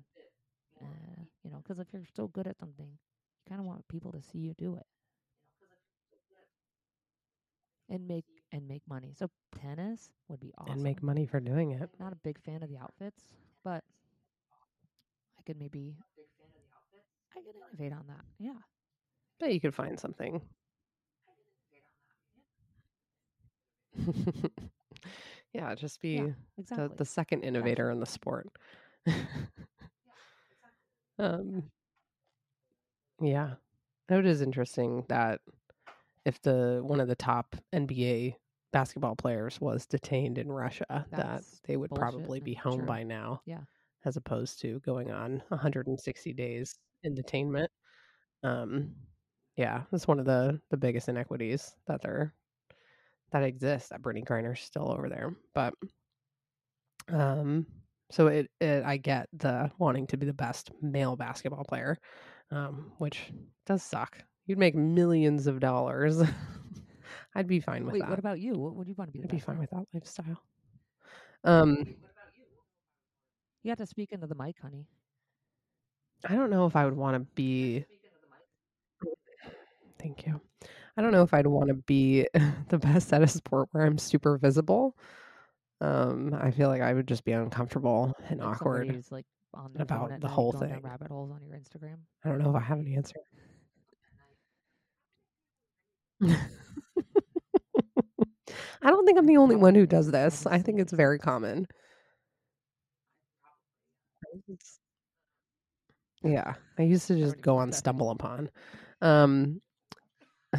Uh, 0.81 1.23
you 1.45 1.51
know, 1.51 1.59
because 1.59 1.79
if 1.79 1.89
you're 1.93 2.03
so 2.15 2.29
good 2.29 2.47
at 2.47 2.59
something, 2.59 2.87
you 2.87 3.49
kind 3.49 3.61
of 3.61 3.67
want 3.67 3.87
people 3.89 4.13
to 4.13 4.23
see 4.23 4.39
you 4.39 4.55
do 4.55 4.77
it 4.77 4.87
and 7.91 8.07
make 8.07 8.25
and 8.53 8.67
make 8.67 8.83
money. 8.89 9.15
So 9.19 9.29
tennis 9.61 10.11
would 10.29 10.41
be 10.41 10.53
awesome. 10.57 10.75
And 10.75 10.83
make 10.83 11.03
money 11.03 11.27
for 11.27 11.41
doing 11.41 11.73
it. 11.73 11.91
Not 12.01 12.13
a 12.13 12.17
big 12.17 12.39
fan 12.41 12.63
of 12.63 12.69
the 12.69 12.79
outfits, 12.79 13.25
could 15.49 15.59
maybe 15.59 15.97
I 17.35 17.41
could 17.41 17.55
innovate 17.57 17.99
on 17.99 18.05
that. 18.09 18.25
Yeah. 18.39 18.53
But 19.41 19.55
you 19.55 19.61
could 19.61 19.75
find 19.75 19.99
something. 19.99 20.43
yeah, 25.55 25.75
just 25.75 26.03
be 26.03 26.11
Yeah, 26.11 26.27
the, 26.57 26.59
Exactly. 26.59 26.97
the 26.99 27.05
second 27.07 27.45
innovator 27.45 27.91
in 27.91 27.99
the 27.99 28.07
sport. 28.07 28.47
um, 31.19 31.63
yeah, 33.23 33.55
it 34.11 34.27
is 34.27 34.43
interesting 34.43 35.05
that 35.09 35.41
if 36.27 36.43
the 36.43 36.81
one 36.83 37.01
of 37.01 37.09
the 37.09 37.17
top 37.17 37.57
NBA 37.75 38.35
basketball 38.71 39.17
players 39.17 39.59
was 39.63 39.87
detained 39.87 40.37
in 40.37 40.53
Russia, 40.53 41.07
that 41.13 41.43
they 41.65 41.79
would 41.79 41.89
bullshit 41.89 42.03
probably 42.03 42.41
be 42.41 42.53
home 42.53 42.81
true. 42.81 42.87
by 42.87 43.03
now. 43.03 43.41
Yeah. 43.47 43.61
As 44.09 44.17
opposed 44.17 44.59
to 44.63 44.81
going 44.81 45.11
on 45.11 45.43
160 45.49 46.33
days 46.33 46.75
in 47.03 47.15
detainment. 47.15 47.69
Um, 48.43 48.95
yeah, 49.55 49.83
that's 49.93 50.09
one 50.09 50.19
of 50.19 50.25
the 50.25 50.59
the 50.71 50.79
biggest 50.79 51.11
inequities 51.11 51.75
that 51.87 52.01
there 52.01 52.33
that 53.33 53.43
exists. 53.43 53.91
That 53.91 54.01
Brittney 54.01 54.25
Griner's 54.25 54.61
still 54.61 54.91
over 54.91 55.11
there, 55.11 55.37
but 55.55 55.75
um, 57.13 57.67
so 58.11 58.29
it, 58.29 58.51
it 58.63 58.83
I 58.83 58.97
get 58.97 59.29
the 59.35 59.71
wanting 59.79 60.07
to 60.07 60.17
be 60.17 60.25
the 60.25 60.33
best 60.33 60.71
male 60.81 61.15
basketball 61.15 61.65
player, 61.65 61.99
um, 62.51 62.93
which 62.97 63.31
does 63.67 63.83
suck. 63.83 64.17
You'd 64.47 64.57
make 64.57 64.75
millions 64.75 65.47
of 65.47 65.61
dollars. 65.61 66.23
I'd 67.35 67.47
be 67.47 67.61
fine 67.61 67.85
with 67.85 67.93
Wait, 67.93 68.01
that. 68.01 68.09
what 68.09 68.19
about 68.19 68.41
you? 68.41 68.55
What 68.55 68.75
would 68.75 68.89
you 68.89 68.95
want 68.97 69.13
to 69.13 69.19
be? 69.19 69.23
I'd 69.23 69.31
be 69.31 69.39
fine 69.39 69.59
with 69.59 69.69
that 69.69 69.85
lifestyle. 69.93 70.41
Um, 71.45 71.95
You 73.69 73.73
have 73.73 73.79
to 73.81 73.87
speak 73.87 74.13
into 74.13 74.27
the 74.27 74.35
mic, 74.35 74.57
honey. 74.63 74.87
I 76.27 76.35
don't 76.37 76.49
know 76.49 76.65
if 76.65 76.75
I 76.75 76.87
would 76.87 76.97
want 76.97 77.17
to 77.17 77.21
be. 77.35 77.85
Thank 80.01 80.27
you. 80.27 80.41
I 80.97 81.03
don't 81.03 81.13
know 81.13 81.23
if 81.23 81.35
I'd 81.35 81.47
want 81.47 81.69
to 81.69 81.75
be 81.75 82.27
the 82.71 82.79
best 82.79 83.13
at 83.13 83.21
a 83.23 83.27
sport 83.27 83.69
where 83.73 83.85
I'm 83.85 83.99
super 83.99 84.39
visible. 84.39 84.97
Um, 85.83 86.33
I 86.41 86.51
feel 86.51 86.69
like 86.69 86.81
I 86.81 86.95
would 86.95 87.07
just 87.07 87.25
be 87.27 87.33
uncomfortable 87.33 88.15
and 88.31 88.41
Like 88.41 88.49
awkward. 88.49 89.05
like 89.11 89.27
on 89.53 89.75
their 89.75 89.83
about 89.83 90.19
the 90.19 90.29
whole 90.29 90.53
thing. 90.53 90.81
rabbit 90.83 91.09
holes 91.09 91.31
on 91.31 91.43
your 91.45 91.55
Instagram. 91.55 91.99
I 92.25 92.31
don't 92.31 92.39
know 92.39 92.49
if 92.49 92.57
I 92.57 92.61
have 92.61 92.79
an 92.79 92.91
answer. 92.91 93.17
I 98.83 98.89
don't 98.91 99.05
think 99.05 99.19
I'm 99.19 99.27
the 99.27 99.37
only 99.37 99.57
one 99.57 99.75
who 99.75 99.85
does 99.85 100.11
this. 100.11 100.47
I 100.47 100.59
think 100.59 100.81
it's 100.81 100.95
very 100.95 101.19
common. 101.19 101.67
Yeah, 106.23 106.55
I 106.79 106.83
used 106.83 107.07
to 107.09 107.17
just 107.17 107.41
go 107.41 107.57
on 107.57 107.73
Stumble 107.73 108.11
Upon. 108.11 108.51
Um, 109.01 109.61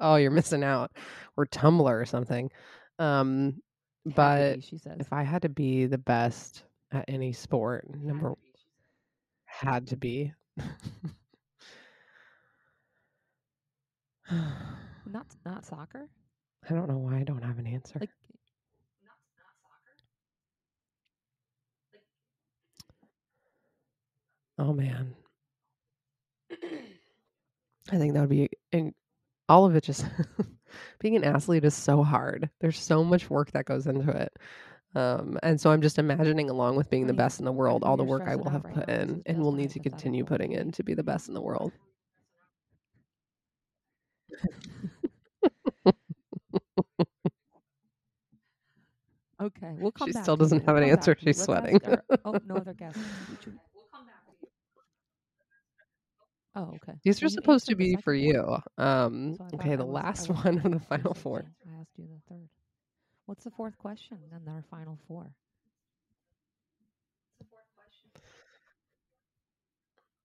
oh, 0.00 0.16
you're 0.16 0.30
missing 0.30 0.62
out, 0.62 0.92
or 1.36 1.46
Tumblr 1.46 1.80
or 1.88 2.04
something. 2.04 2.50
Um, 2.98 3.60
but 4.04 4.56
be, 4.56 4.60
she 4.62 4.78
says. 4.78 4.96
if 5.00 5.12
I 5.12 5.22
had 5.22 5.42
to 5.42 5.48
be 5.48 5.86
the 5.86 5.98
best 5.98 6.64
at 6.92 7.04
any 7.08 7.32
sport, 7.32 7.86
number 7.94 8.34
had 9.46 9.88
to 9.88 9.96
be. 9.96 10.32
not 15.06 15.26
not 15.44 15.64
soccer. 15.64 16.08
I 16.68 16.74
don't 16.74 16.88
know 16.88 16.98
why 16.98 17.18
I 17.18 17.24
don't 17.24 17.42
have 17.42 17.58
an 17.58 17.66
answer. 17.66 17.98
Like 18.00 18.10
oh 24.58 24.72
man. 24.72 25.14
I 27.90 27.98
think 27.98 28.14
that 28.14 28.20
would 28.20 28.28
be 28.30 28.48
and 28.72 28.94
all 29.48 29.64
of 29.66 29.74
it 29.76 29.84
just 29.84 30.06
being 31.00 31.16
an 31.16 31.24
athlete 31.24 31.64
is 31.64 31.74
so 31.74 32.02
hard. 32.02 32.48
There's 32.60 32.78
so 32.78 33.04
much 33.04 33.28
work 33.30 33.50
that 33.52 33.64
goes 33.66 33.86
into 33.86 34.10
it. 34.10 34.32
Um, 34.94 35.38
and 35.42 35.60
so 35.60 35.70
I'm 35.70 35.82
just 35.82 35.98
imagining 35.98 36.50
along 36.50 36.76
with 36.76 36.90
being 36.90 37.06
the 37.06 37.14
best 37.14 37.38
in 37.40 37.44
the 37.46 37.52
world, 37.52 37.82
all 37.82 37.96
the 37.96 38.04
work 38.04 38.24
I 38.26 38.36
will 38.36 38.50
have 38.50 38.68
put 38.72 38.88
in 38.88 39.22
and 39.26 39.42
will 39.42 39.52
need 39.52 39.70
to 39.70 39.80
continue 39.80 40.24
putting 40.24 40.52
in 40.52 40.70
to 40.72 40.84
be 40.84 40.94
the 40.94 41.02
best 41.02 41.28
in 41.28 41.34
the 41.34 41.40
world. 41.42 41.72
Okay, 49.40 49.74
we'll 49.78 49.92
come 49.92 50.08
She 50.08 50.12
back. 50.12 50.22
still 50.22 50.36
doesn't 50.36 50.64
have 50.66 50.76
an 50.76 50.84
answer. 50.84 51.14
back 51.14 51.20
to 51.20 51.26
you. 51.26 51.32
She's 51.32 51.42
sweating. 51.42 51.80
oh, 52.24 52.38
no 52.46 52.56
other 52.56 52.74
guests. 52.78 53.00
Oh, 56.54 56.74
okay. 56.76 56.92
These 57.02 57.22
are 57.22 57.28
supposed 57.28 57.66
to 57.68 57.74
be 57.74 57.96
for 57.96 58.12
one, 58.12 58.22
you. 58.22 58.58
Um, 58.76 59.36
so 59.36 59.46
okay, 59.54 59.76
the 59.76 59.84
last 59.84 60.28
wasn't 60.28 60.44
one 60.44 60.58
of 60.66 60.72
the 60.72 60.86
final 60.86 61.14
four. 61.14 61.44
I 61.66 61.80
asked 61.80 61.92
you 61.96 62.04
the 62.04 62.34
third. 62.34 62.48
What's 63.26 63.44
the 63.44 63.50
fourth 63.50 63.78
question? 63.78 64.18
And 64.34 64.48
our 64.48 64.64
final 64.70 64.98
four. 65.08 65.32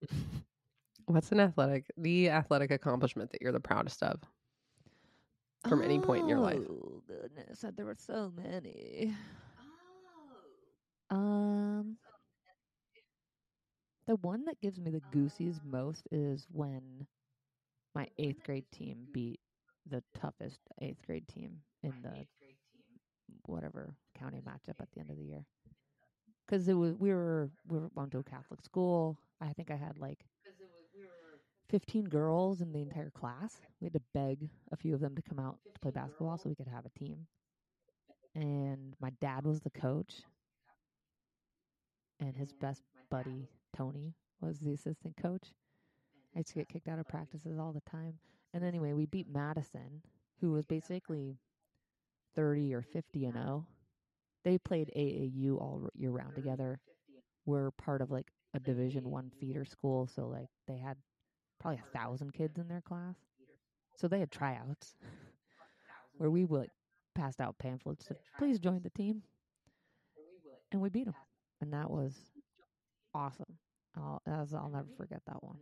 What's 1.06 1.32
an 1.32 1.40
athletic, 1.40 1.86
the 1.96 2.30
athletic 2.30 2.72
accomplishment 2.72 3.32
that 3.32 3.42
you're 3.42 3.54
the 3.54 3.62
proudest 3.62 4.04
of 4.04 4.20
from 5.68 5.82
any 5.82 6.00
point 6.00 6.24
in 6.24 6.28
your 6.30 6.40
life? 6.40 6.60
Oh 6.70 7.02
goodness, 7.08 7.64
there 7.76 7.86
were 7.86 7.96
so 7.98 8.32
many. 8.36 9.16
Um, 11.10 11.98
the 14.08 14.16
one 14.18 14.46
that 14.46 14.60
gives 14.62 14.80
me 14.80 14.90
the 14.92 15.02
goosies 15.12 15.62
most 15.64 16.08
is 16.12 16.48
when 16.52 17.08
my 17.96 18.08
eighth 18.18 18.44
grade 18.44 18.70
team 18.72 19.08
beat 19.14 19.40
the 19.86 20.04
toughest 20.14 20.60
eighth 20.82 21.06
grade 21.06 21.28
team 21.28 21.62
in 21.84 22.02
the 22.02 22.28
whatever 23.46 23.96
county 24.18 24.40
matchup 24.42 24.80
at 24.82 24.92
the 24.94 25.00
end 25.00 25.10
of 25.12 25.18
the 25.18 25.24
year. 25.24 25.46
Because 26.48 26.68
it 26.68 26.74
was 26.74 26.96
we 26.96 27.14
were 27.14 27.50
we 27.68 27.78
were 27.80 27.90
going 27.90 28.10
to 28.12 28.20
a 28.20 28.24
Catholic 28.24 28.62
school. 28.62 29.20
I 29.42 29.54
think 29.54 29.72
I 29.72 29.76
had 29.76 29.98
like 29.98 30.26
fifteen 31.70 32.06
girls 32.06 32.62
in 32.62 32.72
the 32.74 32.82
entire 32.82 33.10
class. 33.12 33.62
We 33.80 33.86
had 33.86 33.94
to 33.94 34.02
beg 34.14 34.50
a 34.72 34.76
few 34.78 34.94
of 34.96 35.02
them 35.02 35.16
to 35.16 35.22
come 35.22 35.40
out 35.40 35.60
to 35.74 35.80
play 35.80 35.92
basketball 35.92 36.38
so 36.38 36.50
we 36.50 36.56
could 36.56 36.68
have 36.68 36.86
a 36.86 37.00
team. 37.00 37.28
And 38.36 38.96
my 39.02 39.10
dad 39.20 39.46
was 39.46 39.62
the 39.62 39.70
coach. 39.70 40.24
and 42.20 42.36
his 42.38 42.52
best 42.54 42.84
buddy 43.10 43.50
Tony 43.78 44.16
was 44.42 44.60
the 44.60 44.74
assistant 44.74 45.16
coach. 45.18 45.54
I 46.36 46.40
used 46.40 46.50
to 46.50 46.56
get 46.56 46.70
kicked 46.70 46.88
out 46.88 47.00
of 47.00 47.08
practices 47.08 47.58
all 47.60 47.74
the 47.74 47.90
time. 47.90 48.16
And 48.54 48.64
anyway, 48.64 48.94
we 48.94 49.06
beat 49.06 49.28
Madison, 49.30 50.02
who 50.42 50.52
was 50.52 50.66
basically 50.66 51.38
30 52.36 52.74
or 52.74 52.82
50 52.82 53.26
and 53.26 53.34
0. 53.34 53.68
They 54.44 54.58
played 54.58 54.92
AAU 54.96 55.60
all 55.60 55.90
year 55.94 56.12
round 56.12 56.36
together. 56.36 56.80
We're 57.46 57.72
part 57.72 58.02
of 58.02 58.12
like 58.12 58.28
a 58.54 58.60
Division 58.60 59.10
One 59.10 59.32
feeder 59.40 59.66
school, 59.66 60.08
so 60.08 60.28
like 60.28 60.50
they 60.68 60.78
had 60.78 60.98
probably 61.60 61.80
a 61.80 61.98
thousand 61.98 62.34
kids 62.34 62.58
in 62.58 62.68
their 62.68 62.82
class. 62.82 63.16
So 63.96 64.08
they 64.08 64.20
had 64.20 64.32
tryouts 64.32 64.96
where 66.18 66.30
we 66.30 66.46
like 66.46 66.72
passed 67.16 67.42
out 67.42 67.58
pamphlets 67.58 68.08
said, 68.08 68.18
"Please 68.38 68.60
join 68.60 68.82
the 68.82 68.90
team," 68.92 69.24
and 70.72 70.82
we 70.82 70.90
beat 70.90 71.06
them, 71.06 71.16
and 71.62 71.74
that 71.74 71.90
was 71.90 72.14
awesome. 73.14 73.58
I'll, 73.98 74.22
as 74.26 74.54
I'll 74.54 74.70
never 74.70 74.88
forget 74.98 75.22
that 75.28 75.44
one. 75.44 75.58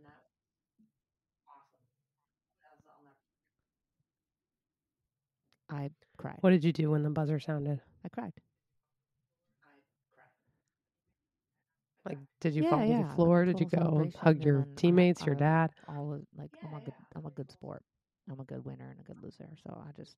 I 5.68 5.90
cried. 6.16 6.38
What 6.40 6.50
did 6.50 6.64
you 6.64 6.72
do 6.72 6.90
when 6.90 7.02
the 7.02 7.10
buzzer 7.10 7.40
sounded? 7.40 7.80
I 8.04 8.08
cried. 8.08 8.32
Like, 12.04 12.18
did 12.40 12.54
you 12.54 12.62
Yeah, 12.62 12.70
fall 12.70 12.80
to 12.80 12.86
yeah, 12.86 13.02
the 13.08 13.14
floor? 13.16 13.44
Did 13.44 13.58
you 13.58 13.66
go 13.66 13.78
celebration, 13.78 14.20
hug 14.22 14.44
your 14.44 14.60
then 14.60 14.68
I- 14.76 14.80
teammates, 14.80 15.26
your 15.26 15.34
dad? 15.34 15.72
all 15.88 16.12
of, 16.14 16.22
like 16.38 16.50
I'm 16.62 16.74
a 16.74 16.80
good 16.80 16.94
I'm 17.16 17.26
a 17.26 17.30
good 17.30 17.50
sport. 17.50 17.82
I'm 18.30 18.38
a 18.38 18.44
good 18.44 18.64
winner 18.64 18.90
and 18.90 19.00
a 19.00 19.02
good 19.02 19.20
loser. 19.22 19.48
So 19.64 19.82
I 19.86 19.90
just 20.00 20.16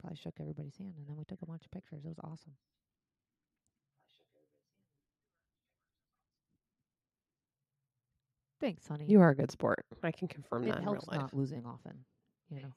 probably 0.00 0.16
shook 0.16 0.34
everybody's 0.40 0.76
hand 0.76 0.94
and 0.98 1.06
then 1.08 1.16
we 1.16 1.24
took 1.24 1.40
a 1.42 1.46
bunch 1.46 1.64
of 1.64 1.70
pictures. 1.70 2.04
It 2.04 2.08
was 2.08 2.18
awesome. 2.24 2.54
Thanks, 8.66 8.88
honey. 8.88 9.04
You 9.06 9.20
are 9.20 9.30
a 9.30 9.34
good 9.36 9.52
sport. 9.52 9.86
I 10.02 10.10
can 10.10 10.26
confirm 10.26 10.64
it 10.64 10.66
that 10.72 10.78
in 10.78 10.82
real 10.82 10.94
helps 10.94 11.06
life. 11.06 11.20
not 11.20 11.32
losing 11.32 11.64
often. 11.64 12.04
You 12.50 12.62
know. 12.62 12.72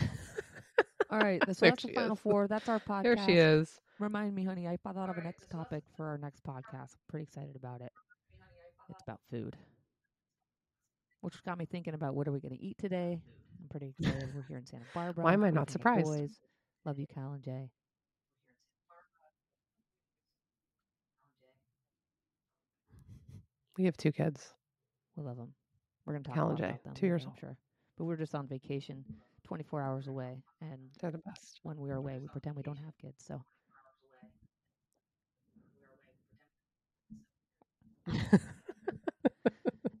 All 1.10 1.18
right, 1.18 1.42
so 1.48 1.52
There 1.60 1.70
that's 1.72 1.82
the 1.82 1.92
final 1.92 2.14
is. 2.14 2.20
four. 2.20 2.48
That's 2.48 2.66
our 2.70 2.80
podcast. 2.80 3.02
There 3.02 3.18
she 3.26 3.32
is. 3.34 3.78
Remind 3.98 4.34
me, 4.34 4.44
honey. 4.44 4.66
I 4.66 4.78
thought 4.78 5.10
of 5.10 5.18
a 5.18 5.20
next 5.20 5.50
topic 5.50 5.84
for 5.98 6.06
our 6.06 6.16
next 6.16 6.42
podcast. 6.44 6.94
I'm 6.94 7.04
pretty 7.10 7.24
excited 7.24 7.56
about 7.56 7.82
it. 7.82 7.92
It's 8.88 9.02
about 9.02 9.20
food, 9.30 9.54
which 11.20 11.42
got 11.44 11.58
me 11.58 11.66
thinking 11.66 11.92
about 11.92 12.14
what 12.14 12.26
are 12.26 12.32
we 12.32 12.40
going 12.40 12.56
to 12.56 12.62
eat 12.64 12.78
today. 12.78 13.20
I'm 13.60 13.68
pretty 13.68 13.92
excited. 13.98 14.30
We're 14.34 14.44
here 14.48 14.56
in 14.56 14.64
Santa 14.64 14.86
Barbara. 14.94 15.24
Why 15.24 15.34
am 15.34 15.44
I 15.44 15.50
not 15.50 15.68
surprised? 15.68 16.06
Boys. 16.06 16.40
Love 16.86 16.98
you, 16.98 17.06
Cal 17.06 17.32
and 17.34 17.42
Jay. 17.42 17.68
We 23.78 23.84
have 23.84 23.96
two 23.96 24.12
kids. 24.12 24.52
We 25.16 25.22
love 25.22 25.36
them. 25.36 25.52
We're 26.04 26.14
going 26.14 26.22
to 26.24 26.28
talk 26.28 26.36
Cal 26.36 26.48
and 26.50 26.58
Jay, 26.58 26.64
about 26.68 26.84
them. 26.84 26.94
Two 26.94 27.06
years 27.06 27.22
I'm 27.24 27.30
old. 27.30 27.38
Sure. 27.38 27.56
But 27.98 28.04
we're 28.04 28.16
just 28.16 28.34
on 28.34 28.46
vacation, 28.46 29.04
24 29.44 29.82
hours 29.82 30.06
away. 30.06 30.42
And 30.60 30.78
They're 31.00 31.10
the 31.10 31.18
best. 31.18 31.60
when 31.62 31.78
we're 31.78 31.94
away, 31.96 32.18
we 32.20 32.28
pretend 32.28 32.56
we 32.56 32.62
don't 32.62 32.76
have 32.78 32.96
kids. 32.98 33.24
So. 33.26 33.42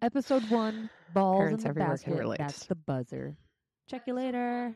Episode 0.02 0.48
one, 0.50 0.88
balls 1.14 1.38
Parents 1.38 1.64
in 1.64 1.64
the 1.64 1.68
everywhere 1.70 1.90
basket. 1.92 2.10
can 2.10 2.18
relate. 2.18 2.38
That's 2.38 2.66
the 2.66 2.74
buzzer. 2.76 3.36
Check 3.88 4.02
you 4.06 4.14
later. 4.14 4.74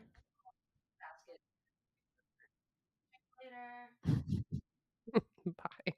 Bye. 5.45 5.93